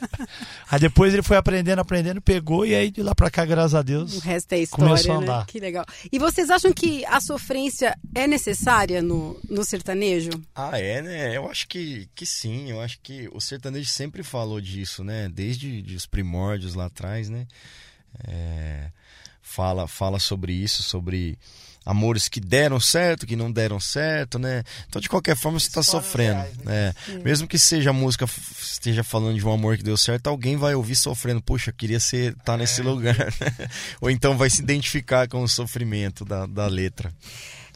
aí 0.70 0.80
depois 0.80 1.12
ele 1.12 1.22
foi 1.22 1.36
aprendendo, 1.36 1.80
aprendendo, 1.80 2.20
pegou 2.20 2.64
e 2.64 2.74
aí 2.74 2.90
de 2.90 3.02
lá 3.02 3.14
pra 3.14 3.30
cá, 3.30 3.44
graças 3.44 3.74
a 3.74 3.82
Deus. 3.82 4.16
O 4.16 4.20
resto 4.20 4.52
é 4.52 4.60
história, 4.60 4.86
começou 4.86 5.12
a 5.12 5.20
né? 5.20 5.24
andar. 5.24 5.46
Que 5.46 5.60
legal. 5.60 5.84
E 6.10 6.18
vocês 6.18 6.50
acham 6.50 6.72
que 6.72 7.04
a 7.06 7.20
sofrência 7.20 7.96
é 8.14 8.26
necessária 8.26 9.02
no, 9.02 9.38
no 9.48 9.64
sertanejo? 9.64 10.30
Ah, 10.54 10.78
é, 10.78 11.02
né? 11.02 11.36
Eu 11.36 11.48
acho 11.50 11.68
que, 11.68 12.08
que 12.14 12.24
sim. 12.24 12.70
Eu 12.70 12.80
acho 12.80 12.98
que 13.02 13.28
o 13.32 13.40
sertanejo 13.40 13.88
sempre 13.88 14.22
falou 14.22 14.60
disso, 14.60 15.04
né? 15.04 15.28
Desde 15.28 15.84
os 15.94 16.06
primórdios 16.06 16.74
lá 16.74 16.86
atrás, 16.86 17.28
né? 17.28 17.46
É, 18.26 18.90
fala, 19.42 19.86
fala 19.86 20.18
sobre 20.18 20.52
isso, 20.52 20.82
sobre 20.82 21.38
amores 21.88 22.28
que 22.28 22.38
deram 22.38 22.78
certo, 22.78 23.26
que 23.26 23.34
não 23.34 23.50
deram 23.50 23.80
certo, 23.80 24.38
né? 24.38 24.62
Então, 24.86 25.00
de 25.00 25.08
qualquer 25.08 25.34
forma, 25.34 25.58
você 25.58 25.68
está 25.68 25.82
sofrendo. 25.82 26.42
Reais, 26.42 26.56
né? 26.58 26.94
é. 27.08 27.12
Mesmo 27.20 27.48
que 27.48 27.58
seja 27.58 27.88
a 27.88 27.94
música 27.94 28.26
esteja 28.60 29.02
falando 29.02 29.38
de 29.38 29.46
um 29.46 29.50
amor 29.50 29.78
que 29.78 29.82
deu 29.82 29.96
certo, 29.96 30.26
alguém 30.26 30.54
vai 30.54 30.74
ouvir 30.74 30.96
sofrendo. 30.96 31.40
Puxa, 31.40 31.72
queria 31.72 31.98
ser 31.98 32.32
estar 32.32 32.44
tá 32.44 32.56
nesse 32.58 32.82
é. 32.82 32.84
lugar. 32.84 33.16
Né? 33.16 33.70
Ou 34.02 34.10
então 34.10 34.36
vai 34.36 34.50
se 34.50 34.60
identificar 34.60 35.26
com 35.28 35.42
o 35.42 35.48
sofrimento 35.48 36.26
da, 36.26 36.44
da 36.44 36.66
letra. 36.66 37.10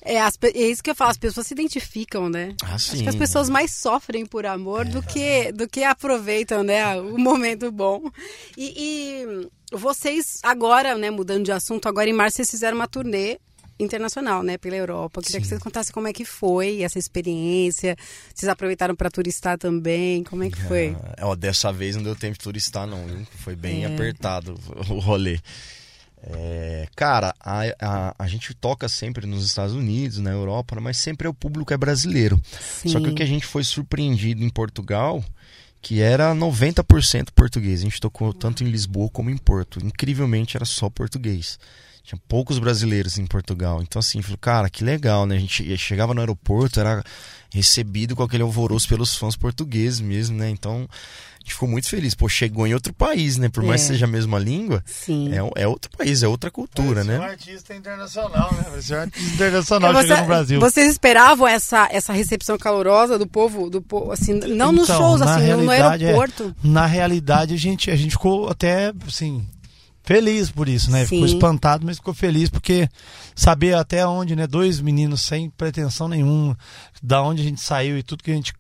É, 0.04 0.21
as, 0.21 0.37
é 0.42 0.59
isso 0.59 0.83
que 0.83 0.90
eu 0.90 0.95
falo, 0.95 1.12
as 1.12 1.16
pessoas 1.16 1.47
se 1.47 1.54
identificam, 1.54 2.28
né? 2.28 2.54
Ah, 2.62 2.78
sim, 2.78 2.92
Acho 2.92 3.02
que 3.04 3.09
as 3.09 3.14
pessoas 3.14 3.49
mais 3.49 3.73
sofrem 3.73 4.26
por 4.26 4.45
amor 4.45 4.85
é. 4.85 4.90
do, 4.90 5.02
que, 5.02 5.52
do 5.52 5.66
que 5.66 5.85
aproveitam, 5.85 6.62
né? 6.62 7.00
O 7.00 7.16
momento 7.16 7.73
bom. 7.73 8.11
E, 8.59 8.75
e, 8.76 9.49
vocês, 9.75 10.40
agora, 10.42 10.99
né, 10.99 11.11
mudando 11.11 11.47
de 11.47 11.52
assunto, 11.52 11.88
agora 11.88 12.11
em 12.11 12.12
março 12.12 12.37
vocês 12.37 12.50
fizeram 12.50 12.76
uma 12.76 12.88
turnê 12.88 13.38
internacional, 13.83 14.43
né, 14.43 14.57
pela 14.57 14.77
Europa. 14.77 15.21
Eu 15.21 15.25
queria 15.25 15.39
Sim. 15.39 15.43
que 15.43 15.49
vocês 15.49 15.62
contassem 15.62 15.93
como 15.93 16.09
é 16.09 16.12
que 16.12 16.25
foi 16.25 16.83
essa 16.83 16.99
experiência. 16.99 17.97
Vocês 18.35 18.49
aproveitaram 18.49 18.95
para 18.95 19.11
turistar 19.11 19.59
também? 19.59 20.25
Como 20.25 20.43
é 20.45 20.51
que 20.51 20.61
foi? 20.62 20.97
É, 21.17 21.25
ó, 21.25 21.35
dessa 21.35 21.73
vez 21.73 21.97
não 21.97 22.03
deu 22.03 22.17
tempo 22.17 22.35
de 22.35 22.41
turistar, 22.45 22.87
não. 22.87 23.07
Viu? 23.07 23.27
Foi 23.39 23.57
bem 23.57 23.85
é. 23.85 23.87
apertado 23.87 24.59
o 24.89 24.99
rolê. 24.99 25.39
É, 26.25 26.87
cara, 26.95 27.35
a, 27.41 27.62
a, 27.81 28.15
a 28.17 28.29
gente 28.29 28.55
toca 28.55 28.89
sempre 28.89 29.27
nos 29.27 29.45
Estados 29.45 29.75
Unidos, 29.75 30.19
na 30.19 30.31
Europa, 30.31 30.81
mas 30.81 30.97
sempre 30.97 31.27
o 31.27 31.35
público 31.35 31.75
é 31.75 31.77
brasileiro. 31.77 32.41
Só 32.87 33.01
que 33.01 33.09
o 33.09 33.15
que 33.15 33.23
a 33.23 33.27
gente 33.27 33.45
foi 33.45 33.65
surpreendido 33.65 34.45
em 34.45 34.49
Portugal, 34.49 35.25
que 35.81 36.01
era 36.01 36.33
90% 36.33 37.31
português. 37.35 37.81
A 37.81 37.85
gente 37.85 38.01
tocou 38.01 38.33
tanto 38.33 38.62
em 38.62 38.69
Lisboa 38.69 39.11
como 39.11 39.31
em 39.31 39.37
Porto. 39.37 39.85
Incrivelmente 39.85 40.57
era 40.57 40.65
só 40.65 40.89
português. 40.89 41.59
Tinha 42.05 42.21
poucos 42.29 42.59
brasileiros 42.59 43.17
em 43.19 43.27
Portugal. 43.27 43.81
Então, 43.83 44.01
assim, 44.01 44.21
falei, 44.23 44.39
cara, 44.41 44.69
que 44.71 44.83
legal, 44.83 45.25
né? 45.25 45.37
A 45.37 45.39
gente 45.39 45.77
chegava 45.79 46.13
no 46.13 46.21
aeroporto, 46.21 46.81
era 46.81 47.03
recebido 47.53 48.17
com 48.17 48.23
aquele 48.23 48.43
alvoroço 48.43 48.89
pelos 48.89 49.15
fãs 49.15 49.37
portugueses 49.37 50.01
mesmo, 50.01 50.37
né? 50.37 50.49
Então, 50.51 50.89
a 50.91 51.39
gente 51.39 51.53
ficou 51.53 51.69
muito 51.69 51.89
feliz. 51.89 52.13
Pô, 52.15 52.29
chegou 52.29 52.67
em 52.67 52.75
outro 52.75 52.93
país, 52.93 53.37
né? 53.37 53.49
Por 53.49 53.63
mais 53.63 53.83
É. 53.83 53.85
que 53.85 53.93
seja 53.93 54.07
a 54.07 54.09
mesma 54.09 54.37
língua, 54.39 54.83
Sim. 54.85 55.31
é, 55.33 55.63
é 55.63 55.69
outro 55.69 55.91
país, 55.97 56.23
é 56.25 56.29
outra 56.29 56.51
cultura, 56.51 57.05
Parece 57.05 57.09
né? 57.09 57.19
um 57.21 57.23
artista 57.23 57.75
internacional, 57.75 58.53
né? 58.53 58.65
Parece 58.69 58.95
um 58.95 58.99
artista 59.01 59.35
internacional 59.35 59.93
Você- 59.93 60.03
chegando 60.03 60.21
no 60.23 60.27
Brasil. 60.27 60.61
Vocês 60.61 60.91
esperavam 60.93 61.47
essa, 61.47 61.89
essa 61.93 62.13
recepção 62.13 62.59
calorosa 62.59 63.17
do 63.17 63.29
povo, 63.29 63.71
do 63.71 63.81
povo 63.81 64.11
assim, 64.11 64.33
não 64.35 64.73
nos 64.73 64.85
Então, 64.89 64.99
shows, 64.99 65.21
na 65.21 65.37
assim, 65.37 65.53
no- 65.53 65.71
é- 65.71 65.83
aeroporto? 65.83 66.57
Na 66.65 66.87
realidade, 66.87 67.55
a 67.55 67.59
gente, 67.59 67.91
a 67.93 67.97
gente 67.97 68.11
ficou 68.13 68.49
até, 68.49 68.93
assim, 69.07 69.47
feliz 70.03 70.51
por 70.51 70.69
isso, 70.69 70.91
né? 70.91 71.05
Ficou 71.05 71.27
Sim. 71.27 71.35
espantado, 71.35 71.87
mas 71.87 71.97
ficou 71.97 72.15
feliz 72.15 72.49
porque 72.49 72.89
saber 73.35 73.75
até 73.75 74.07
onde, 74.07 74.37
né? 74.37 74.47
Dois 74.47 74.81
meninos 74.81 75.23
sem 75.23 75.51
pretensão 75.51 76.09
nenhuma, 76.09 76.57
da 77.03 77.23
onde 77.23 77.43
a 77.43 77.45
gente 77.45 77.61
saiu 77.61 77.99
e 77.99 78.03
tudo 78.03 78.23
que 78.23 78.31
a 78.31 78.35
gente 78.35 78.53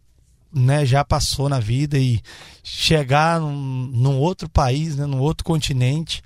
né, 0.52 0.84
já 0.84 1.04
passou 1.04 1.48
na 1.48 1.58
vida 1.58 1.98
e 1.98 2.20
chegar 2.62 3.40
num, 3.40 3.54
num 3.92 4.18
outro 4.18 4.48
país, 4.48 4.96
né, 4.96 5.06
num 5.06 5.20
outro 5.20 5.44
continente 5.44 6.22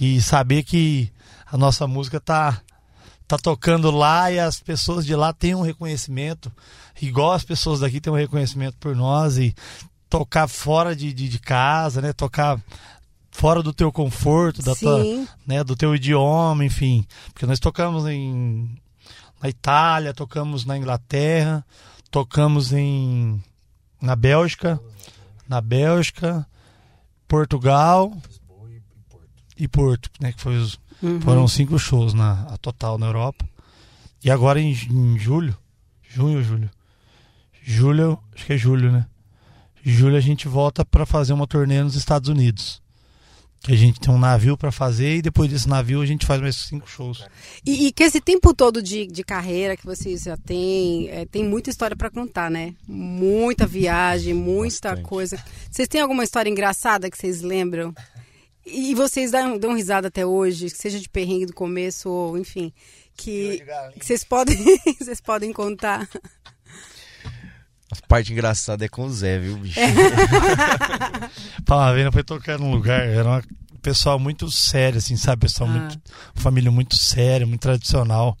e 0.00 0.20
saber 0.20 0.64
que 0.64 1.10
a 1.46 1.56
nossa 1.56 1.86
música 1.86 2.20
tá 2.20 2.60
tá 3.26 3.36
tocando 3.36 3.90
lá 3.90 4.32
e 4.32 4.38
as 4.38 4.58
pessoas 4.58 5.04
de 5.04 5.14
lá 5.14 5.34
têm 5.34 5.54
um 5.54 5.60
reconhecimento, 5.60 6.50
igual 7.00 7.32
as 7.32 7.44
pessoas 7.44 7.80
daqui 7.80 8.00
têm 8.00 8.10
um 8.10 8.16
reconhecimento 8.16 8.78
por 8.80 8.96
nós 8.96 9.36
e 9.36 9.54
tocar 10.08 10.48
fora 10.48 10.96
de, 10.96 11.12
de, 11.12 11.28
de 11.28 11.38
casa, 11.38 12.00
né, 12.00 12.14
tocar 12.14 12.58
fora 13.38 13.62
do 13.62 13.72
teu 13.72 13.92
conforto, 13.92 14.62
da 14.62 14.74
tua, 14.74 15.26
né, 15.46 15.62
do 15.62 15.76
teu 15.76 15.94
idioma, 15.94 16.64
enfim, 16.64 17.06
porque 17.32 17.46
nós 17.46 17.60
tocamos 17.60 18.04
em 18.06 18.68
na 19.40 19.48
Itália, 19.48 20.12
tocamos 20.12 20.64
na 20.64 20.76
Inglaterra, 20.76 21.64
tocamos 22.10 22.72
em 22.72 23.40
na 24.02 24.16
Bélgica, 24.16 24.80
na 25.48 25.60
Bélgica, 25.60 26.44
Portugal 27.28 28.12
e 29.56 29.68
Porto, 29.68 30.10
né, 30.20 30.32
que 30.32 30.40
foi 30.40 30.56
os, 30.58 30.78
Uhum. 31.00 31.20
foram 31.20 31.46
cinco 31.46 31.78
shows 31.78 32.12
na 32.12 32.42
a 32.52 32.56
total 32.58 32.98
na 32.98 33.06
Europa. 33.06 33.48
E 34.24 34.32
agora 34.32 34.60
em, 34.60 34.72
em 34.72 35.16
julho, 35.16 35.56
junho, 36.02 36.42
julho, 36.42 36.68
julho, 37.62 38.18
acho 38.34 38.44
que 38.46 38.54
é 38.54 38.58
julho, 38.58 38.90
né? 38.90 39.06
Julho 39.84 40.16
a 40.16 40.20
gente 40.20 40.48
volta 40.48 40.84
para 40.84 41.06
fazer 41.06 41.32
uma 41.32 41.46
turnê 41.46 41.80
nos 41.84 41.94
Estados 41.94 42.28
Unidos. 42.28 42.82
Que 43.60 43.72
a 43.72 43.76
gente 43.76 43.98
tem 43.98 44.14
um 44.14 44.18
navio 44.18 44.56
para 44.56 44.70
fazer 44.70 45.16
e 45.16 45.22
depois 45.22 45.50
desse 45.50 45.68
navio 45.68 46.00
a 46.00 46.06
gente 46.06 46.24
faz 46.24 46.40
mais 46.40 46.56
cinco 46.56 46.88
shows. 46.88 47.24
E, 47.66 47.88
e 47.88 47.92
que 47.92 48.04
esse 48.04 48.20
tempo 48.20 48.54
todo 48.54 48.80
de, 48.80 49.06
de 49.06 49.24
carreira 49.24 49.76
que 49.76 49.84
vocês 49.84 50.22
já 50.22 50.36
têm, 50.36 51.08
é, 51.08 51.26
tem 51.26 51.44
muita 51.44 51.68
história 51.68 51.96
pra 51.96 52.10
contar, 52.10 52.50
né? 52.50 52.74
Muita 52.86 53.66
viagem, 53.66 54.32
muita 54.32 54.90
Bastante. 54.90 55.08
coisa. 55.08 55.44
Vocês 55.70 55.88
têm 55.88 56.00
alguma 56.00 56.22
história 56.24 56.48
engraçada 56.48 57.10
que 57.10 57.18
vocês 57.18 57.42
lembram? 57.42 57.92
E 58.64 58.94
vocês 58.94 59.30
dão, 59.30 59.58
dão 59.58 59.74
risada 59.74 60.08
até 60.08 60.26
hoje, 60.26 60.66
que 60.66 60.76
seja 60.76 61.00
de 61.00 61.08
perrengue 61.08 61.46
do 61.46 61.54
começo 61.54 62.10
ou 62.10 62.38
enfim, 62.38 62.72
que, 63.16 63.64
que 63.98 64.04
vocês 64.04 64.22
podem 64.22 64.56
vocês 65.00 65.20
podem 65.20 65.52
contar. 65.52 66.08
A 67.90 68.06
parte 68.06 68.32
engraçada 68.32 68.84
é 68.84 68.88
com 68.88 69.04
o 69.06 69.10
Zé, 69.10 69.38
viu, 69.38 69.56
bicho? 69.56 69.80
Palavena 71.64 72.12
foi 72.12 72.22
tocar 72.22 72.58
num 72.58 72.70
lugar, 72.70 73.00
era 73.06 73.38
um 73.38 73.78
pessoal 73.80 74.18
muito 74.18 74.50
sério, 74.50 74.98
assim, 74.98 75.16
sabe? 75.16 75.42
Pessoal 75.42 75.68
Ah. 75.70 75.72
muito. 75.72 76.00
Família 76.34 76.70
muito 76.70 76.96
séria, 76.96 77.46
muito 77.46 77.60
tradicional. 77.60 78.36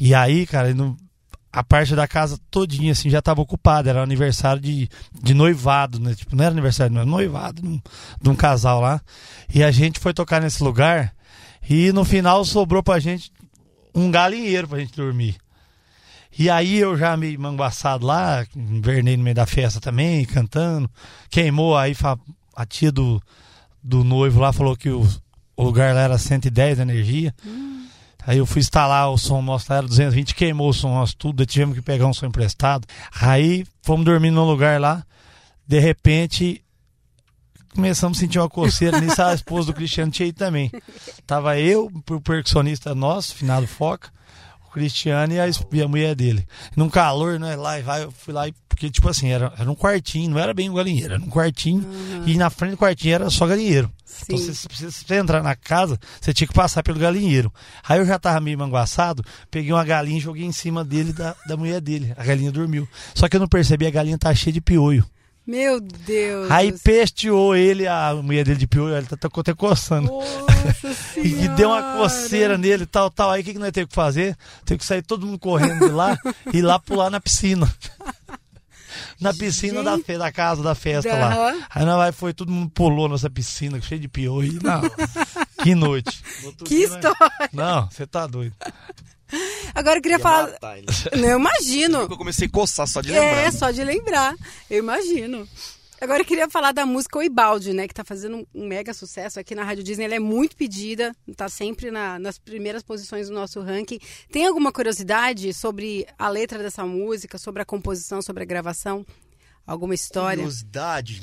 E 0.00 0.14
aí, 0.14 0.46
cara, 0.46 0.72
no- 0.74 0.96
a 1.52 1.62
parte 1.64 1.94
da 1.94 2.06
casa 2.06 2.38
todinha, 2.50 2.92
assim, 2.92 3.10
já 3.10 3.20
tava 3.20 3.40
ocupada. 3.40 3.90
Era 3.90 4.02
aniversário 4.02 4.60
de, 4.62 4.88
de 5.20 5.34
noivado, 5.34 5.98
né? 5.98 6.14
Tipo, 6.14 6.36
não 6.36 6.44
era 6.44 6.52
aniversário, 6.52 6.92
não 6.92 7.00
era 7.02 7.10
noivado 7.10 7.60
de 7.62 7.68
um, 7.68 7.80
de 8.22 8.30
um 8.30 8.34
casal 8.36 8.80
lá. 8.80 9.00
E 9.52 9.62
a 9.62 9.70
gente 9.70 9.98
foi 9.98 10.12
tocar 10.14 10.40
nesse 10.40 10.62
lugar 10.62 11.12
e 11.68 11.90
no 11.92 12.04
final 12.04 12.44
sobrou 12.44 12.82
pra 12.82 12.98
gente 12.98 13.32
um 13.94 14.10
galinheiro 14.10 14.68
pra 14.68 14.78
gente 14.78 14.94
dormir. 14.94 15.36
E 16.38 16.48
aí 16.48 16.78
eu 16.78 16.96
já 16.96 17.16
meio 17.16 17.40
manguaçado 17.40 18.06
lá, 18.06 18.46
invernei 18.54 19.16
no 19.16 19.24
meio 19.24 19.34
da 19.34 19.44
festa 19.44 19.80
também, 19.80 20.24
cantando. 20.24 20.88
Queimou, 21.28 21.76
aí 21.76 21.96
a 22.54 22.64
tia 22.64 22.92
do, 22.92 23.20
do 23.82 24.04
noivo 24.04 24.38
lá 24.38 24.52
falou 24.52 24.76
que 24.76 24.88
o, 24.88 25.04
o 25.56 25.64
lugar 25.64 25.92
lá 25.94 26.02
era 26.02 26.16
110 26.16 26.76
de 26.76 26.82
energia. 26.82 27.34
Aí 28.24 28.38
eu 28.38 28.46
fui 28.46 28.60
instalar 28.60 29.10
o 29.10 29.18
som 29.18 29.42
nosso, 29.42 29.66
lá 29.68 29.78
era 29.78 29.86
220, 29.88 30.34
queimou 30.34 30.68
o 30.68 30.72
som 30.72 30.90
nosso 30.90 31.16
tudo, 31.16 31.44
tivemos 31.44 31.74
que 31.74 31.82
pegar 31.82 32.06
um 32.06 32.14
som 32.14 32.26
emprestado. 32.26 32.86
Aí 33.20 33.66
fomos 33.82 34.04
dormir 34.04 34.30
num 34.30 34.44
lugar 34.44 34.80
lá, 34.80 35.04
de 35.66 35.80
repente 35.80 36.62
começamos 37.74 38.18
a 38.18 38.20
sentir 38.20 38.38
uma 38.38 38.48
coceira, 38.48 39.00
nisso 39.00 39.22
a 39.22 39.34
esposa 39.34 39.68
do 39.68 39.74
Cristiano 39.74 40.12
tinha 40.12 40.28
ido 40.28 40.38
também. 40.38 40.70
Tava 41.26 41.58
eu, 41.58 41.90
o 42.10 42.20
percussionista 42.20 42.94
nosso, 42.94 43.34
finado 43.34 43.66
Foca, 43.66 44.10
o 44.68 44.72
Cristiano 44.72 45.32
e 45.32 45.40
a, 45.40 45.46
e 45.48 45.82
a 45.82 45.88
mulher 45.88 46.14
dele. 46.14 46.46
Num 46.76 46.88
calor, 46.88 47.38
né? 47.40 47.56
Lá 47.56 47.78
e 47.78 47.82
vai, 47.82 48.04
eu 48.04 48.10
fui 48.12 48.32
lá 48.32 48.46
e. 48.48 48.54
Porque, 48.68 48.88
tipo 48.90 49.08
assim, 49.08 49.28
era, 49.28 49.52
era 49.58 49.68
um 49.68 49.74
quartinho, 49.74 50.30
não 50.30 50.38
era 50.38 50.54
bem 50.54 50.70
um 50.70 50.74
galinheiro, 50.74 51.14
era 51.14 51.22
um 51.22 51.28
quartinho. 51.28 51.84
E 52.26 52.36
na 52.36 52.48
frente 52.48 52.72
do 52.72 52.76
quartinho 52.76 53.14
era 53.14 53.28
só 53.28 53.44
galinheiro. 53.46 53.90
Então, 54.22 54.38
Sim. 54.38 54.44
você, 54.44 54.54
você, 54.54 54.68
precisa- 54.68 54.90
você 54.92 55.14
entrar 55.16 55.42
na 55.42 55.56
casa, 55.56 55.98
você 56.20 56.32
tinha 56.32 56.46
que 56.46 56.54
passar 56.54 56.82
pelo 56.84 56.98
galinheiro. 56.98 57.52
Aí 57.88 57.98
eu 57.98 58.06
já 58.06 58.18
tava 58.20 58.40
meio 58.40 58.56
manguaçado, 58.58 59.24
peguei 59.50 59.72
uma 59.72 59.84
galinha 59.84 60.18
e 60.18 60.20
joguei 60.20 60.44
em 60.44 60.52
cima 60.52 60.84
dele 60.84 61.12
da, 61.12 61.34
da 61.46 61.56
mulher 61.56 61.80
dele. 61.80 62.14
A 62.16 62.24
galinha 62.24 62.52
dormiu. 62.52 62.86
Só 63.14 63.28
que 63.28 63.34
eu 63.36 63.40
não 63.40 63.48
percebi, 63.48 63.84
a 63.86 63.90
galinha 63.90 64.16
tá 64.16 64.32
cheia 64.32 64.52
de 64.52 64.60
piolho. 64.60 65.04
Meu 65.48 65.80
Deus. 65.80 66.50
Aí 66.50 66.72
pesteou 66.78 67.56
ele, 67.56 67.86
a 67.88 68.12
mulher 68.14 68.44
dele 68.44 68.58
de 68.58 68.66
piolho, 68.66 68.94
ele 68.94 69.06
tá, 69.06 69.16
tá 69.16 69.28
até 69.40 69.54
coçando. 69.54 70.08
Nossa 70.12 70.46
E 71.16 71.48
deu 71.48 71.70
uma 71.70 71.96
coceira 71.96 72.58
nele 72.58 72.84
tal, 72.84 73.10
tal. 73.10 73.30
Aí 73.30 73.40
o 73.40 73.44
que, 73.44 73.54
que 73.54 73.58
nós 73.58 73.72
teve 73.72 73.86
que 73.86 73.94
fazer? 73.94 74.36
Teve 74.66 74.78
que 74.78 74.84
sair 74.84 75.00
todo 75.02 75.24
mundo 75.26 75.38
correndo 75.38 75.86
de 75.86 75.90
lá 75.92 76.18
e 76.52 76.58
ir 76.58 76.62
lá 76.62 76.78
pular 76.78 77.08
na 77.08 77.18
piscina. 77.18 77.66
Na 79.20 79.32
piscina 79.32 79.82
da, 79.82 79.98
fe- 79.98 80.18
da 80.18 80.30
casa 80.30 80.62
da 80.62 80.74
festa 80.74 81.08
lá. 81.18 81.54
Aí 81.70 81.84
nós 81.84 81.96
vai, 81.96 82.12
foi, 82.12 82.32
todo 82.34 82.52
mundo 82.52 82.70
pulou 82.70 83.08
nessa 83.08 83.30
piscina, 83.30 83.80
cheio 83.80 84.00
de 84.00 84.08
piolho. 84.08 84.58
Não, 84.62 84.82
que 85.64 85.74
noite. 85.74 86.22
Que 86.64 86.86
nós- 86.86 86.94
história. 86.96 87.50
Não, 87.52 87.88
você 87.90 88.06
tá 88.06 88.26
doido. 88.26 88.54
Agora 89.74 89.98
eu 89.98 90.02
queria 90.02 90.18
falar. 90.18 90.52
Não, 91.16 91.28
eu 91.28 91.38
imagino. 91.38 91.98
Eu 92.00 92.16
comecei 92.16 92.46
a 92.46 92.50
coçar 92.50 92.86
só 92.86 93.00
de 93.00 93.10
lembrar. 93.10 93.26
É, 93.26 93.50
só 93.50 93.70
de 93.70 93.84
lembrar. 93.84 94.34
Eu 94.70 94.78
imagino. 94.78 95.48
Agora 96.00 96.20
eu 96.20 96.24
queria 96.24 96.48
falar 96.48 96.70
da 96.70 96.86
música 96.86 97.18
Oibaldi, 97.18 97.72
né? 97.72 97.88
Que 97.88 97.94
tá 97.94 98.04
fazendo 98.04 98.46
um- 98.54 98.66
mega 98.68 98.94
sucesso 98.94 99.40
aqui 99.40 99.52
na 99.54 99.64
Rádio 99.64 99.82
Disney. 99.82 100.04
Ela 100.04 100.14
é 100.14 100.18
muito 100.20 100.56
pedida, 100.56 101.12
tá 101.36 101.48
sempre 101.48 101.90
na- 101.90 102.18
nas 102.20 102.38
primeiras 102.38 102.84
posições 102.84 103.28
do 103.28 103.34
nosso 103.34 103.60
ranking. 103.60 103.98
Tem 104.30 104.46
alguma 104.46 104.70
curiosidade 104.70 105.52
sobre 105.52 106.06
a 106.16 106.28
letra 106.28 106.60
dessa 106.62 106.84
música, 106.86 107.36
sobre 107.36 107.62
a 107.62 107.64
composição, 107.64 108.22
sobre 108.22 108.44
a 108.44 108.46
gravação? 108.46 109.04
Alguma 109.66 109.92
história? 109.94 110.36
Curiosidade. 110.38 111.20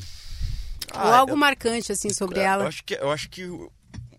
Ou 0.94 1.00
Ah, 1.00 1.18
algo 1.20 1.36
marcante, 1.38 1.92
assim, 1.94 2.12
sobre 2.14 2.40
eu, 2.40 2.44
ela? 2.44 2.64
Eu 2.66 2.68
acho 2.68 2.84
que, 2.84 2.94
eu 2.96 3.12
acho 3.12 3.30
que 3.30 3.46
o- 3.46 3.72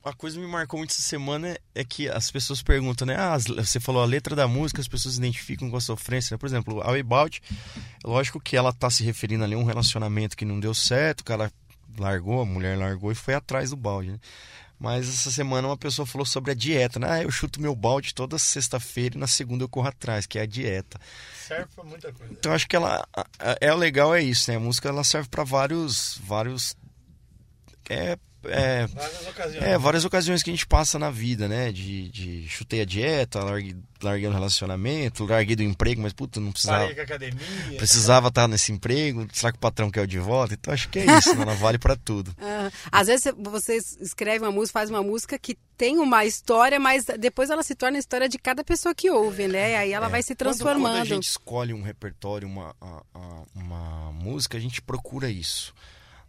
a 0.07 0.13
coisa 0.15 0.37
que 0.39 0.45
me 0.45 0.51
marcou 0.51 0.79
muito 0.79 0.93
essa 0.93 1.03
semana 1.03 1.59
é- 1.75 1.85
que 1.85 2.09
as 2.09 2.31
pessoas 2.31 2.63
perguntam, 2.63 3.07
né? 3.07 3.17
Ah, 3.17 3.37
você 3.39 3.81
falou 3.81 4.03
a 4.03 4.07
letra 4.07 4.37
da 4.37 4.47
música, 4.47 4.81
as 4.81 4.87
pessoas 4.89 5.15
se 5.15 5.21
identificam 5.21 5.69
com 5.69 5.77
a 5.77 5.81
sofrência. 5.81 6.35
né? 6.35 6.39
Por 6.39 6.47
exemplo, 6.47 6.81
a 6.81 6.97
About, 6.97 7.43
lógico 8.05 8.41
que 8.41 8.57
ela 8.57 8.73
tá 8.73 8.89
se 8.89 9.03
referindo 9.03 9.43
ali 9.45 9.55
a 9.55 9.59
um 9.59 9.65
relacionamento 9.65 10.37
que 10.37 10.45
não 10.45 10.61
deu 10.61 10.73
certo, 10.73 11.21
o 11.21 11.25
cara 11.25 11.51
largou, 11.99 12.41
a 12.41 12.45
mulher 12.47 12.79
largou 12.79 13.11
e 13.11 13.15
foi 13.15 13.35
atrás 13.35 13.71
do 13.71 13.77
balde, 13.77 14.13
né? 14.13 14.19
Mas 14.79 15.09
essa 15.09 15.31
semana 15.31 15.69
uma 15.69 15.77
pessoa 15.77 16.05
falou 16.05 16.27
sobre 16.27 16.51
a 16.51 16.55
dieta, 16.55 16.99
né? 16.99 17.07
Ah, 17.11 17.23
eu 17.23 17.31
chuto 17.31 17.61
meu 17.61 17.75
balde 17.75 18.15
toda 18.15 18.39
sexta-feira 18.39 19.17
e 19.17 19.19
na 19.19 19.27
segunda 19.27 19.65
eu 19.65 19.69
corro 19.69 19.89
atrás, 19.89 20.27
que 20.27 20.39
é 20.39 20.43
a 20.43 20.47
dieta. 20.47 21.01
Serve 21.35 21.67
pra 21.75 21.83
muita 21.83 22.13
coisa. 22.13 22.33
Então 22.33 22.53
acho 22.53 22.69
que 22.69 22.77
ela 22.77 23.05
é 23.61 23.73
o 23.73 23.77
legal 23.77 24.15
é 24.15 24.23
isso, 24.23 24.51
né? 24.51 24.59
A 24.59 24.61
música 24.61 24.89
ela 24.89 25.03
serve 25.03 25.29
para 25.31 25.43
vários 25.45 26.21
vários 26.23 26.77
é 27.89 28.19
é, 28.45 28.87
Várias 28.87 29.27
ocasiões. 29.27 29.63
é, 29.65 29.79
várias 29.79 30.05
ocasiões 30.05 30.43
que 30.43 30.51
a 30.51 30.53
gente 30.53 30.67
passa 30.67 30.99
na 30.99 31.11
vida, 31.11 31.49
né? 31.49 31.73
De, 31.73 32.09
de 32.11 32.49
chutei 32.49 32.81
a 32.81 32.85
dieta, 32.85 33.43
larguei, 33.43 33.77
larguei 34.03 34.29
um 34.29 34.33
relacionamento, 34.33 35.25
larguei 35.25 35.57
do 35.57 35.63
emprego, 35.63 36.01
mas 36.03 36.13
puta, 36.13 36.39
não 36.41 36.53
precisava. 36.53 36.81
Parei 36.81 36.95
com 36.95 37.01
a 37.01 37.05
academia. 37.05 37.77
Precisava 37.77 38.29
estar 38.29 38.47
nesse 38.47 38.71
emprego, 38.73 39.27
será 39.33 39.51
que 39.51 39.59
o 39.59 39.61
patrão 39.61 39.91
quer 39.91 40.01
eu 40.01 40.07
de 40.07 40.19
volta? 40.19 40.55
Então 40.55 40.73
acho 40.73 40.89
que 40.89 40.99
é 41.01 41.19
isso, 41.19 41.35
né? 41.35 41.43
ela 41.43 41.55
vale 41.55 41.79
pra 41.79 41.97
tudo. 41.97 42.35
Ah, 42.49 42.71
às 43.01 43.07
vezes 43.09 43.33
você 43.39 43.77
escreve 44.01 44.45
uma 44.45 44.53
música, 44.53 44.79
faz 44.79 44.89
uma 44.91 45.03
música 45.03 45.39
que 45.39 45.57
tem 45.77 45.99
uma 45.99 46.25
história, 46.25 46.79
mas 46.79 47.05
depois 47.19 47.51
ela 47.51 47.63
se 47.63 47.75
torna 47.75 47.97
a 47.97 48.01
história 48.01 48.29
de 48.29 48.39
cada 48.39 48.63
pessoa 48.65 48.95
que 48.95 49.11
ouve, 49.11 49.49
né? 49.49 49.77
Aí 49.77 49.93
ela 49.93 50.09
vai 50.09 50.23
se 50.23 50.33
É. 50.33 50.37
Quando- 50.37 50.39
transformando. 50.39 50.93
Quando, 50.95 51.03
a 51.03 51.05
gente 51.05 51.29
escolhe 51.29 51.73
um 51.75 51.83
repertório, 51.83 52.47
uma, 52.49 52.75
a- 52.81 53.03
a- 53.15 53.43
uma 53.55 54.13
música, 54.13 54.57
a 54.57 54.61
gente 54.61 54.81
procura 54.81 55.29
isso. 55.31 55.75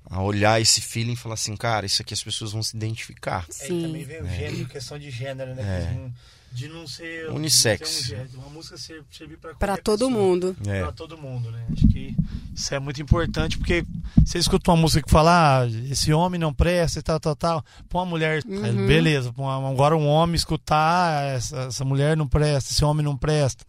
A 0.10 0.22
olhar 0.22 0.60
esse 0.62 0.80
feeling 0.82 1.14
e 1.14 1.16
falar 1.18 1.34
assim, 1.36 1.56
cara, 1.56 1.86
isso 1.86 2.02
aqui 2.02 2.14
as 2.14 2.24
pessoas 2.24 2.54
vão 2.54 2.64
se 2.64 2.76
identificar. 2.76 3.46
É, 3.60 3.66
e 3.66 3.82
também 3.82 4.02
Sim. 4.02 4.08
vem 4.08 4.22
o 4.22 4.28
gênero, 4.30 4.66
questão 4.70 4.98
de 4.98 5.12
gênero, 5.12 5.54
né? 5.54 5.64
É. 5.64 6.10
De 6.50 6.70
não- 6.70 6.88
ser. 6.88 7.30
Unissex. 7.30 8.04
um 8.04 8.06
gênero, 8.06 8.30
uma 8.36 8.50
música 8.50 8.78
ser, 8.78 9.04
servir 9.12 9.38
pra 9.38 9.54
Pra 9.54 9.68
qualquer 9.68 9.84
todo 9.84 10.08
pessoa. 10.08 10.12
mundo. 10.24 10.56
É. 10.66 10.82
Pra 10.82 10.92
todo 10.94 11.18
mundo, 11.18 11.52
né? 11.52 11.66
Acho 11.74 11.88
que 11.90 12.16
isso 12.56 12.74
é 12.74 12.80
muito 12.80 13.02
importante, 13.02 13.58
porque 13.58 13.86
você 14.26 14.38
escuta 14.40 14.72
uma 14.72 14.78
música 14.78 15.04
que 15.06 15.12
fala, 15.12 15.60
ah, 15.64 15.68
esse 15.92 16.14
homem 16.14 16.40
não 16.40 16.54
presta 16.54 17.00
e 17.00 17.02
tal, 17.04 17.20
tal, 17.20 17.36
tal. 17.36 17.66
Pra 17.90 18.00
uma 18.00 18.06
mulher, 18.06 18.42
Uhum. 18.48 18.88
beleza. 18.88 19.34
pra 19.34 19.44
uma- 19.44 19.70
agora 19.70 19.96
um 19.98 20.08
homem 20.08 20.36
escutar, 20.38 21.18
ah, 21.22 21.22
essa, 21.36 21.58
essa 21.64 21.84
mulher 21.84 22.16
não 22.16 22.28
presta, 22.28 22.72
esse 22.72 22.84
homem 22.86 23.04
não 23.04 23.18
presta. 23.18 23.66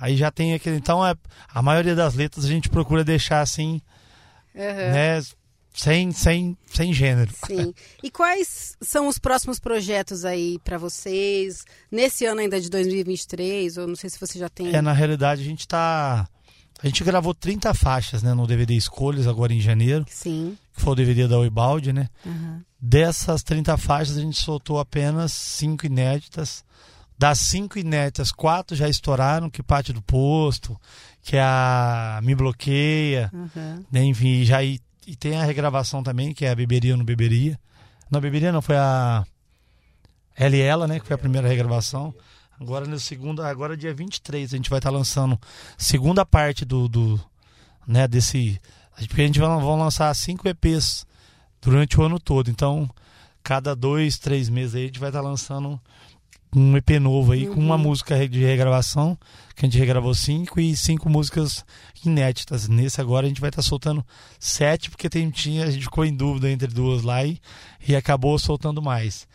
Aí 0.00 0.16
já 0.16 0.30
tem 0.30 0.54
aquele. 0.54 0.76
Então, 0.76 1.06
é, 1.06 1.14
a 1.52 1.60
maioria 1.60 1.94
das 1.94 2.14
letras 2.14 2.46
a 2.46 2.48
gente 2.48 2.70
procura 2.70 3.04
deixar 3.04 3.42
assim, 3.42 3.80
Aham. 4.56 4.64
né? 4.90 5.22
Sem, 5.72 6.12
sem, 6.12 6.56
sem 6.66 6.92
gênero. 6.92 7.32
Sim. 7.46 7.72
E 8.02 8.10
quais 8.10 8.76
são 8.80 9.08
os 9.08 9.18
próximos 9.18 9.58
projetos 9.58 10.24
aí 10.24 10.58
pra 10.62 10.76
vocês? 10.76 11.64
Nesse 11.90 12.26
ano 12.26 12.40
ainda 12.40 12.60
de 12.60 12.68
2023, 12.68 13.78
ou 13.78 13.86
não 13.88 13.96
sei 13.96 14.10
se 14.10 14.20
você 14.20 14.38
já 14.38 14.48
tem. 14.50 14.74
É, 14.74 14.82
na 14.82 14.92
realidade, 14.92 15.40
a 15.40 15.44
gente 15.44 15.66
tá. 15.66 16.28
A 16.82 16.86
gente 16.86 17.02
gravou 17.04 17.32
30 17.32 17.72
faixas, 17.74 18.22
né, 18.22 18.34
no 18.34 18.46
DVD 18.46 18.74
Escolhas, 18.74 19.28
agora 19.28 19.52
em 19.52 19.60
janeiro, 19.60 20.04
Sim. 20.08 20.58
que 20.74 20.80
foi 20.82 20.92
o 20.92 20.96
DVD 20.96 21.28
da 21.28 21.38
Oibaldi, 21.38 21.92
né? 21.92 22.08
Aham. 22.26 22.60
Dessas 22.80 23.42
30 23.44 23.76
faixas, 23.76 24.16
a 24.16 24.20
gente 24.20 24.38
soltou 24.40 24.80
apenas 24.80 25.32
cinco 25.32 25.86
inéditas. 25.86 26.64
Das 27.16 27.38
cinco 27.38 27.78
inéditas, 27.78 28.32
quatro 28.32 28.76
já 28.76 28.88
estouraram, 28.88 29.48
que 29.48 29.62
parte 29.62 29.92
do 29.92 30.02
posto, 30.02 30.76
que 31.22 31.36
a 31.38 32.18
Me 32.20 32.34
Bloqueia, 32.34 33.30
né, 33.92 34.02
enfim, 34.02 34.44
já 34.44 34.58
e, 35.06 35.16
tem 35.16 35.36
a 35.36 35.44
regravação 35.44 36.02
também, 36.02 36.32
que 36.32 36.44
é 36.44 36.50
a 36.50 36.54
Beberia 36.54 36.92
ou 36.92 36.98
Não 36.98 37.04
Beberia. 37.04 37.58
Não, 38.10 38.20
Beberia 38.20 38.52
não, 38.52 38.62
foi 38.62 38.76
a 38.76 39.24
e 40.38 40.60
Ela, 40.60 40.86
né, 40.86 40.98
que 40.98 41.06
foi 41.06 41.14
a 41.14 41.18
primeira 41.18 41.48
regravação. 41.48 42.14
Agora 42.60 42.86
no 42.86 42.98
segundo, 42.98 43.42
agora 43.42 43.76
dia 43.76 43.92
23, 43.92 44.52
a 44.52 44.56
gente 44.56 44.70
vai 44.70 44.78
estar 44.78 44.90
lançando 44.90 45.38
segunda 45.76 46.24
parte 46.24 46.64
do, 46.64 46.88
do 46.88 47.20
né, 47.86 48.06
desse, 48.06 48.60
porque 49.08 49.22
a 49.22 49.26
gente 49.26 49.40
vai, 49.40 49.48
vão 49.48 49.78
lançar 49.78 50.14
cinco 50.14 50.48
EPs 50.48 51.06
durante 51.60 51.98
o 51.98 52.04
ano 52.04 52.20
todo. 52.20 52.50
Então, 52.50 52.88
cada 53.42 53.74
dois, 53.74 54.18
três 54.18 54.48
meses 54.48 54.74
aí 54.74 54.84
a 54.84 54.86
gente 54.86 55.00
vai 55.00 55.08
estar 55.10 55.20
lançando 55.20 55.80
um 56.54 56.76
EP 56.76 56.90
novo 57.00 57.32
aí 57.32 57.46
com 57.46 57.58
uma 57.58 57.78
música 57.78 58.28
de 58.28 58.44
regravação, 58.44 59.18
que 59.56 59.64
a 59.64 59.68
gente 59.68 59.78
regravou 59.78 60.14
cinco 60.14 60.60
e 60.60 60.76
cinco 60.76 61.08
músicas 61.08 61.64
inéditas. 62.04 62.68
Nesse 62.68 63.00
agora 63.00 63.24
a 63.24 63.28
gente 63.28 63.40
vai 63.40 63.48
estar 63.48 63.62
soltando 63.62 64.04
sete, 64.38 64.90
porque 64.90 65.08
tem, 65.08 65.30
tinha, 65.30 65.64
a 65.64 65.70
gente 65.70 65.84
ficou 65.84 66.04
em 66.04 66.14
dúvida 66.14 66.50
entre 66.50 66.68
duas 66.68 67.02
lá 67.02 67.24
e, 67.24 67.40
e 67.88 67.96
acabou 67.96 68.38
soltando 68.38 68.82
mais. 68.82 69.26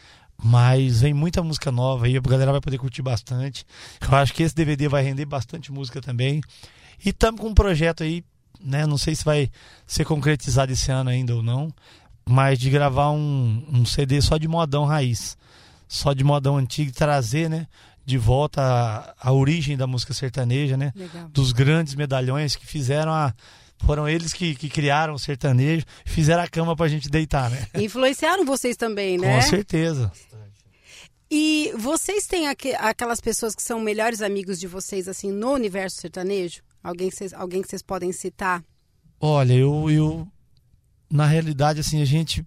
Mas 0.41 1.01
vem 1.01 1.13
muita 1.13 1.41
música 1.41 1.71
nova 1.71 2.05
aí, 2.05 2.15
a 2.15 2.21
galera 2.21 2.51
vai 2.51 2.62
poder 2.62 2.77
curtir 2.77 3.01
bastante. 3.01 3.65
Eu 4.00 4.15
acho 4.15 4.33
que 4.33 4.43
esse 4.43 4.53
DVD 4.53 4.88
vai 4.88 5.01
render 5.01 5.25
bastante 5.25 5.71
música 5.71 6.00
também. 6.00 6.41
E 7.03 7.09
estamos 7.09 7.41
com 7.41 7.47
um 7.47 7.53
projeto 7.53 8.03
aí, 8.03 8.24
né? 8.63 8.86
Não 8.86 8.97
sei 8.97 9.15
se 9.15 9.25
vai 9.25 9.50
ser 9.88 10.05
concretizado 10.05 10.71
esse 10.71 10.91
ano 10.91 11.09
ainda 11.09 11.36
ou 11.36 11.41
não, 11.41 11.74
mas 12.29 12.59
de 12.59 12.69
gravar 12.69 13.09
um, 13.09 13.65
um 13.71 13.86
CD 13.86 14.21
só 14.21 14.38
de 14.38 14.47
modão 14.47 14.86
raiz. 14.86 15.36
Só 15.88 16.13
de 16.13 16.24
modão 16.24 16.58
antigo 16.58 16.89
e 16.89 16.94
trazer, 16.94 17.50
né? 17.50 17.67
De 18.06 18.17
volta 18.17 18.62
a, 18.62 19.29
a 19.29 19.32
origem 19.34 19.75
da 19.77 19.86
música 19.88 20.13
sertaneja, 20.13 20.75
né? 20.77 20.91
Legal. 20.96 21.27
Dos 21.29 21.51
grandes 21.51 21.96
medalhões 21.96 22.56
que 22.56 22.65
fizeram 22.65 23.12
a. 23.13 23.34
Foram 23.86 24.10
eles 24.10 24.34
que, 24.34 24.56
que 24.56 24.70
criaram 24.70 25.13
o 25.13 25.20
sertanejo, 25.20 25.86
fizeram 26.03 26.41
a 26.41 26.48
cama 26.48 26.75
pra 26.75 26.88
gente 26.88 27.10
deitar, 27.10 27.50
né? 27.51 27.67
Influenciaram 27.79 28.44
vocês 28.44 28.75
também, 28.75 29.17
né? 29.20 29.36
Com 29.36 29.41
certeza. 29.48 30.12
E 31.29 31.74
vocês 31.77 32.25
têm 32.25 32.48
aque- 32.48 32.74
aquelas 32.75 33.20
pessoas 33.20 33.53
que 33.53 33.62
são 33.62 33.79
melhores 33.79 34.22
amigos 34.22 34.60
de 34.60 34.65
vocês, 34.67 35.08
assim, 35.08 35.32
no 35.32 35.51
universo 35.51 35.98
sertanejo? 36.01 36.62
Alguém 36.82 37.10
que 37.10 37.15
vocês, 37.17 37.34
alguém 37.34 37.62
que 37.62 37.67
vocês 37.67 37.82
podem 37.82 38.12
citar? 38.13 38.63
Olha, 39.19 39.54
eu, 39.54 39.89
eu 39.91 40.28
na 41.10 41.26
realidade 41.26 41.80
assim 41.82 42.02
a 42.02 42.06
gente 42.06 42.45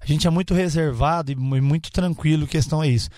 a 0.00 0.06
gente 0.06 0.26
é 0.26 0.30
muito 0.30 0.54
reservado 0.54 1.30
e 1.32 1.34
mu- 1.34 1.60
muito 1.62 1.90
tranquilo, 1.92 2.46
questão 2.46 2.82
é 2.82 2.88
isso. 2.88 3.08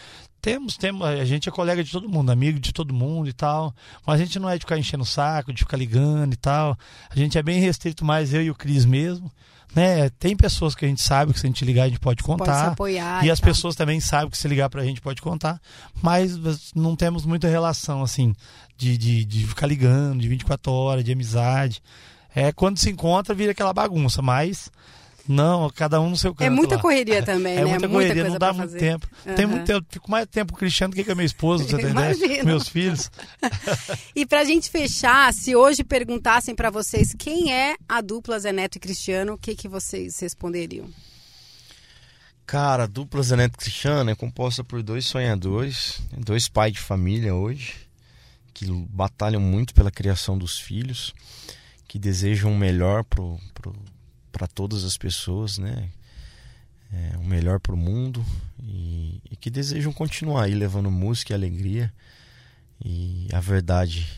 Temos, 0.42 0.76
temos, 0.78 1.06
a 1.06 1.22
gente 1.24 1.48
é 1.48 1.52
colega 1.52 1.84
de 1.84 1.90
todo 1.92 2.08
mundo, 2.08 2.30
amigo 2.30 2.58
de 2.58 2.72
todo 2.72 2.94
mundo 2.94 3.28
e 3.28 3.32
tal, 3.32 3.74
mas 4.06 4.20
a 4.20 4.24
gente 4.24 4.38
não 4.38 4.48
é 4.48 4.54
de 4.54 4.60
ficar 4.60 4.78
enchendo 4.78 5.02
o 5.02 5.06
saco, 5.06 5.52
de 5.52 5.58
ficar 5.60 5.76
ligando 5.76 6.32
e 6.32 6.36
tal. 6.36 6.78
A 7.10 7.14
gente 7.16 7.36
é 7.36 7.42
bem 7.42 7.60
restrito 7.60 8.04
mais 8.06 8.32
eu 8.32 8.42
e 8.42 8.50
o 8.50 8.54
Cris 8.54 8.86
mesmo, 8.86 9.30
né? 9.74 10.08
Tem 10.18 10.34
pessoas 10.34 10.74
que 10.74 10.86
a 10.86 10.88
gente 10.88 11.02
sabe 11.02 11.34
que 11.34 11.38
se 11.38 11.46
a 11.46 11.48
gente 11.50 11.62
ligar 11.62 11.82
a 11.84 11.88
gente 11.88 12.00
pode 12.00 12.22
Pode 12.22 12.40
se 12.40 12.46
contar. 12.46 12.68
apoiar. 12.68 13.22
E 13.22 13.30
as 13.30 13.38
pessoas 13.38 13.76
também 13.76 14.00
sabem 14.00 14.30
que 14.30 14.38
se 14.38 14.48
ligar 14.48 14.70
pra 14.70 14.82
gente 14.82 15.02
pode 15.02 15.20
contar, 15.20 15.60
mas 16.00 16.38
não 16.74 16.96
temos 16.96 17.26
muita 17.26 17.46
relação, 17.46 18.02
assim, 18.02 18.34
de, 18.78 18.96
de, 18.96 19.24
de 19.26 19.46
ficar 19.46 19.66
ligando, 19.66 20.22
de 20.22 20.28
24 20.28 20.72
horas, 20.72 21.04
de 21.04 21.12
amizade. 21.12 21.82
É, 22.34 22.50
quando 22.50 22.78
se 22.78 22.88
encontra, 22.88 23.34
vira 23.34 23.52
aquela 23.52 23.74
bagunça, 23.74 24.22
mas 24.22 24.70
não, 25.28 25.70
cada 25.70 26.00
um 26.00 26.10
no 26.10 26.16
seu 26.16 26.34
canto. 26.34 26.46
É 26.46 26.50
muita 26.50 26.76
lá. 26.76 26.82
correria 26.82 27.22
também, 27.22 27.56
É 27.56 27.64
né? 27.64 27.70
muita 27.70 27.88
correria, 27.88 28.14
coisa 28.14 28.28
não 28.30 28.38
dá 28.38 28.52
muito 28.52 28.66
fazer. 28.72 28.78
tempo. 28.78 29.08
Tem 29.24 29.44
Aham. 29.44 29.46
muito 29.48 29.66
tempo, 29.66 29.86
fico 29.90 30.10
mais 30.10 30.26
tempo 30.26 30.52
com 30.52 30.56
o 30.56 30.58
Cristiano 30.58 30.92
do 30.92 30.94
que 30.96 31.04
com 31.04 31.12
a 31.12 31.14
minha 31.14 31.26
esposa, 31.26 31.64
pra 31.64 31.76
você 31.78 31.82
tem. 32.28 32.38
Com 32.40 32.46
meus 32.46 32.68
filhos. 32.68 33.10
E 34.14 34.26
pra 34.26 34.44
gente 34.44 34.68
fechar, 34.70 35.32
se 35.32 35.54
hoje 35.56 35.82
perguntassem 35.84 36.54
pra 36.54 36.70
vocês 36.70 37.14
quem 37.18 37.52
é 37.52 37.76
a 37.88 38.00
dupla 38.00 38.38
Zé 38.38 38.52
Neto 38.52 38.76
e 38.76 38.80
Cristiano, 38.80 39.34
o 39.34 39.38
que, 39.38 39.54
que 39.54 39.68
vocês 39.68 40.18
responderiam? 40.20 40.88
Cara, 42.46 42.82
a 42.82 42.86
dupla 42.86 43.22
Zeneto 43.22 43.56
Cristiano 43.56 44.10
é 44.10 44.14
composta 44.16 44.64
por 44.64 44.82
dois 44.82 45.06
sonhadores, 45.06 46.00
dois 46.18 46.48
pais 46.48 46.72
de 46.72 46.80
família 46.80 47.32
hoje, 47.32 47.74
que 48.52 48.66
batalham 48.90 49.40
muito 49.40 49.72
pela 49.72 49.90
criação 49.90 50.36
dos 50.36 50.58
filhos, 50.58 51.14
que 51.86 51.96
desejam 51.98 52.52
o 52.52 52.58
melhor 52.58 53.04
para 54.30 54.46
todas 54.46 54.84
as 54.84 54.96
pessoas, 54.96 55.58
né? 55.58 55.88
É, 56.92 57.16
o 57.18 57.24
melhor 57.24 57.60
para 57.60 57.72
o 57.72 57.76
mundo 57.76 58.24
e, 58.60 59.20
e 59.30 59.36
que 59.36 59.48
desejam 59.48 59.92
continuar 59.92 60.44
aí 60.44 60.54
levando 60.54 60.90
música 60.90 61.32
e 61.32 61.34
alegria 61.34 61.92
e 62.84 63.28
a 63.32 63.38
verdade 63.38 64.08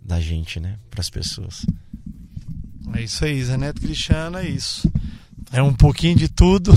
da 0.00 0.18
gente, 0.20 0.58
né, 0.58 0.78
para 0.90 1.00
as 1.00 1.10
pessoas. 1.10 1.66
É 2.94 3.02
isso 3.02 3.24
aí, 3.24 3.42
Zé 3.44 3.56
Neto 3.56 3.80
Cristiano, 3.80 4.38
é 4.38 4.48
isso. 4.48 4.90
É 5.52 5.62
um 5.62 5.72
pouquinho 5.72 6.16
de 6.16 6.28
tudo. 6.28 6.72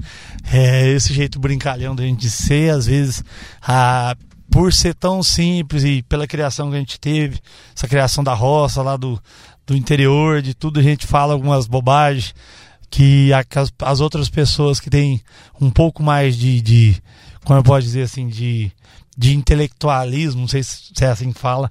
é 0.52 0.88
esse 0.88 1.12
jeito 1.12 1.38
brincalhão 1.38 1.96
da 1.96 2.04
gente 2.04 2.30
ser, 2.30 2.72
às 2.72 2.86
vezes, 2.86 3.24
ah, 3.62 4.16
por 4.50 4.72
ser 4.72 4.94
tão 4.94 5.22
simples 5.22 5.84
e 5.84 6.02
pela 6.02 6.26
criação 6.26 6.70
que 6.70 6.76
a 6.76 6.78
gente 6.78 7.00
teve, 7.00 7.38
essa 7.74 7.88
criação 7.88 8.22
da 8.22 8.34
roça 8.34 8.82
lá 8.82 8.96
do, 8.96 9.20
do 9.68 9.76
interior, 9.76 10.40
de 10.40 10.54
tudo, 10.54 10.80
a 10.80 10.82
gente 10.82 11.06
fala 11.06 11.34
algumas 11.34 11.66
bobagens 11.66 12.34
que 12.90 13.30
as, 13.34 13.70
as 13.82 14.00
outras 14.00 14.30
pessoas 14.30 14.80
que 14.80 14.88
têm 14.88 15.20
um 15.60 15.70
pouco 15.70 16.02
mais 16.02 16.38
de, 16.38 16.62
de 16.62 16.96
como 17.44 17.58
eu 17.58 17.62
posso 17.62 17.82
dizer 17.82 18.02
assim, 18.02 18.28
de, 18.28 18.72
de 19.16 19.36
intelectualismo, 19.36 20.40
não 20.40 20.48
sei 20.48 20.62
se 20.62 20.90
é 21.02 21.08
assim 21.08 21.30
que 21.30 21.38
fala, 21.38 21.70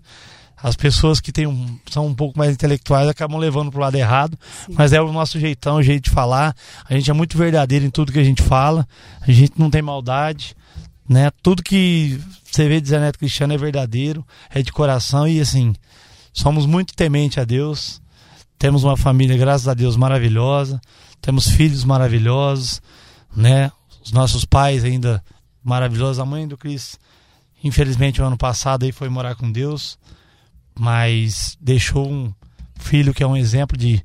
as 0.62 0.76
pessoas 0.76 1.20
que 1.20 1.32
têm 1.32 1.48
um, 1.48 1.80
são 1.90 2.06
um 2.06 2.14
pouco 2.14 2.38
mais 2.38 2.54
intelectuais 2.54 3.10
acabam 3.10 3.40
levando 3.40 3.72
pro 3.72 3.82
lado 3.82 3.96
errado, 3.96 4.38
mas 4.70 4.94
é 4.94 5.02
o 5.02 5.12
nosso 5.12 5.40
jeitão, 5.40 5.78
o 5.78 5.84
jeito 5.84 6.06
de 6.06 6.12
falar. 6.12 6.56
A 6.88 6.94
gente 6.94 7.10
é 7.10 7.14
muito 7.14 7.36
verdadeiro 7.36 7.84
em 7.84 7.90
tudo 7.90 8.12
que 8.12 8.20
a 8.20 8.24
gente 8.24 8.44
fala, 8.44 8.88
a 9.22 9.32
gente 9.32 9.54
não 9.58 9.72
tem 9.72 9.82
maldade, 9.82 10.56
né? 11.10 11.32
Tudo 11.42 11.64
que 11.64 12.20
você 12.44 12.68
vê 12.68 12.80
de 12.80 12.90
Zé 12.90 13.00
Neto 13.00 13.18
Cristiano 13.18 13.54
é 13.54 13.58
verdadeiro, 13.58 14.26
é 14.52 14.62
de 14.62 14.72
coração 14.72 15.28
e 15.28 15.40
assim, 15.40 15.74
somos 16.40 16.66
muito 16.66 16.94
temente 16.94 17.40
a 17.40 17.46
Deus. 17.46 18.02
Temos 18.58 18.84
uma 18.84 18.98
família, 18.98 19.38
graças 19.38 19.68
a 19.68 19.74
Deus, 19.74 19.96
maravilhosa. 19.96 20.82
Temos 21.22 21.48
filhos 21.50 21.84
maravilhosos, 21.84 22.82
né? 23.36 23.72
Os 24.04 24.12
nossos 24.12 24.46
pais 24.46 24.84
ainda 24.84 25.24
maravilhosos. 25.64 26.20
A 26.20 26.26
mãe 26.26 26.48
do 26.48 26.58
Cris, 26.58 27.00
infelizmente, 27.64 28.22
o 28.22 28.26
ano 28.26 28.38
passado 28.38 28.84
aí 28.84 28.92
foi 28.92 29.10
morar 29.10 29.36
com 29.36 29.52
Deus 29.52 29.98
mas 30.80 31.58
deixou 31.60 32.10
um 32.10 32.34
filho 32.80 33.14
que 33.14 33.24
é 33.24 33.28
um 33.28 33.36
exemplo 33.36 33.78
de, 33.78 34.04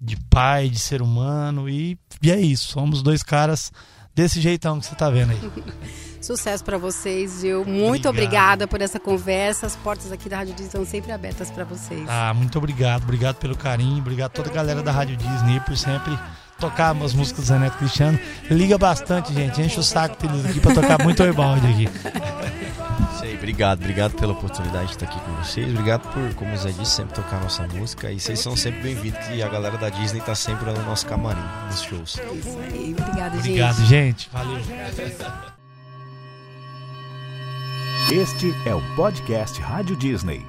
de 0.00 0.16
pai, 0.28 0.68
de 0.68 0.78
ser 0.78 1.00
humano, 1.00 1.68
e, 1.68 1.98
e 2.22 2.30
é 2.30 2.40
isso. 2.40 2.68
Somos 2.68 3.02
dois 3.02 3.22
caras 3.22 3.72
desse 4.14 4.40
jeitão 4.40 4.78
que 4.78 4.86
você 4.86 4.94
tá 4.94 5.08
vendo 5.10 5.32
aí. 5.32 5.40
Sucesso 6.24 6.64
para 6.64 6.78
vocês, 6.78 7.42
viu? 7.42 7.66
Muito 7.66 8.08
Obrigado. 8.08 8.08
obrigada 8.08 8.66
por 8.66 8.80
essa 8.80 8.98
conversa. 8.98 9.66
As 9.66 9.76
portas 9.76 10.10
aqui 10.10 10.26
da 10.26 10.38
Rádio 10.38 10.54
Disney 10.54 10.68
estão 10.68 10.86
sempre 10.86 11.12
abertas 11.12 11.50
para 11.50 11.64
vocês. 11.64 12.08
Ah, 12.08 12.32
muito 12.34 12.56
obrigado. 12.56 13.02
Obrigado 13.02 13.36
pelo 13.36 13.54
carinho. 13.54 13.98
Obrigado 13.98 14.30
a 14.30 14.34
toda 14.34 14.48
a 14.48 14.52
galera 14.52 14.82
da 14.82 14.90
Rádio 14.90 15.18
Disney 15.18 15.60
por 15.60 15.76
sempre 15.76 16.18
tocar 16.58 16.96
as 16.96 17.12
músicas 17.12 17.44
do 17.44 17.48
Zé 17.48 17.58
Neto 17.58 17.76
Cristiano. 17.76 18.18
Liga 18.50 18.78
bastante, 18.78 19.34
gente. 19.34 19.60
Enche 19.60 19.78
o 19.78 19.82
saco 19.82 20.16
deles 20.26 20.46
aqui 20.46 20.60
pra 20.60 20.72
tocar 20.72 21.02
muito 21.02 21.20
rebound 21.22 21.60
aqui. 21.66 21.88
Isso 23.14 23.24
aí, 23.24 23.34
obrigado, 23.36 23.80
obrigado 23.80 24.14
pela 24.14 24.32
oportunidade 24.32 24.86
de 24.86 24.92
estar 24.92 25.04
aqui 25.04 25.20
com 25.20 25.32
vocês. 25.42 25.68
Obrigado 25.68 26.10
por, 26.10 26.34
como 26.36 26.54
o 26.54 26.56
Zé 26.56 26.70
disse, 26.70 26.92
sempre 26.92 27.14
tocar 27.14 27.38
nossa 27.38 27.66
música. 27.68 28.10
E 28.10 28.18
vocês 28.18 28.40
são 28.40 28.56
sempre 28.56 28.80
bem-vindos, 28.80 29.20
que 29.26 29.42
a 29.42 29.48
galera 29.48 29.76
da 29.76 29.90
Disney 29.90 30.22
tá 30.22 30.34
sempre 30.34 30.70
no 30.70 30.82
nosso 30.84 31.06
camarim, 31.06 31.44
nos 31.66 31.82
shows. 31.82 32.18
Isso 32.32 32.58
aí. 32.60 32.96
Obrigada, 32.98 33.36
gente. 33.36 33.48
Obrigado, 33.50 33.84
gente. 33.84 34.30
Valeu. 34.32 35.53
Este 38.12 38.52
é 38.66 38.74
o 38.74 38.82
podcast 38.94 39.60
Rádio 39.62 39.96
Disney. 39.96 40.46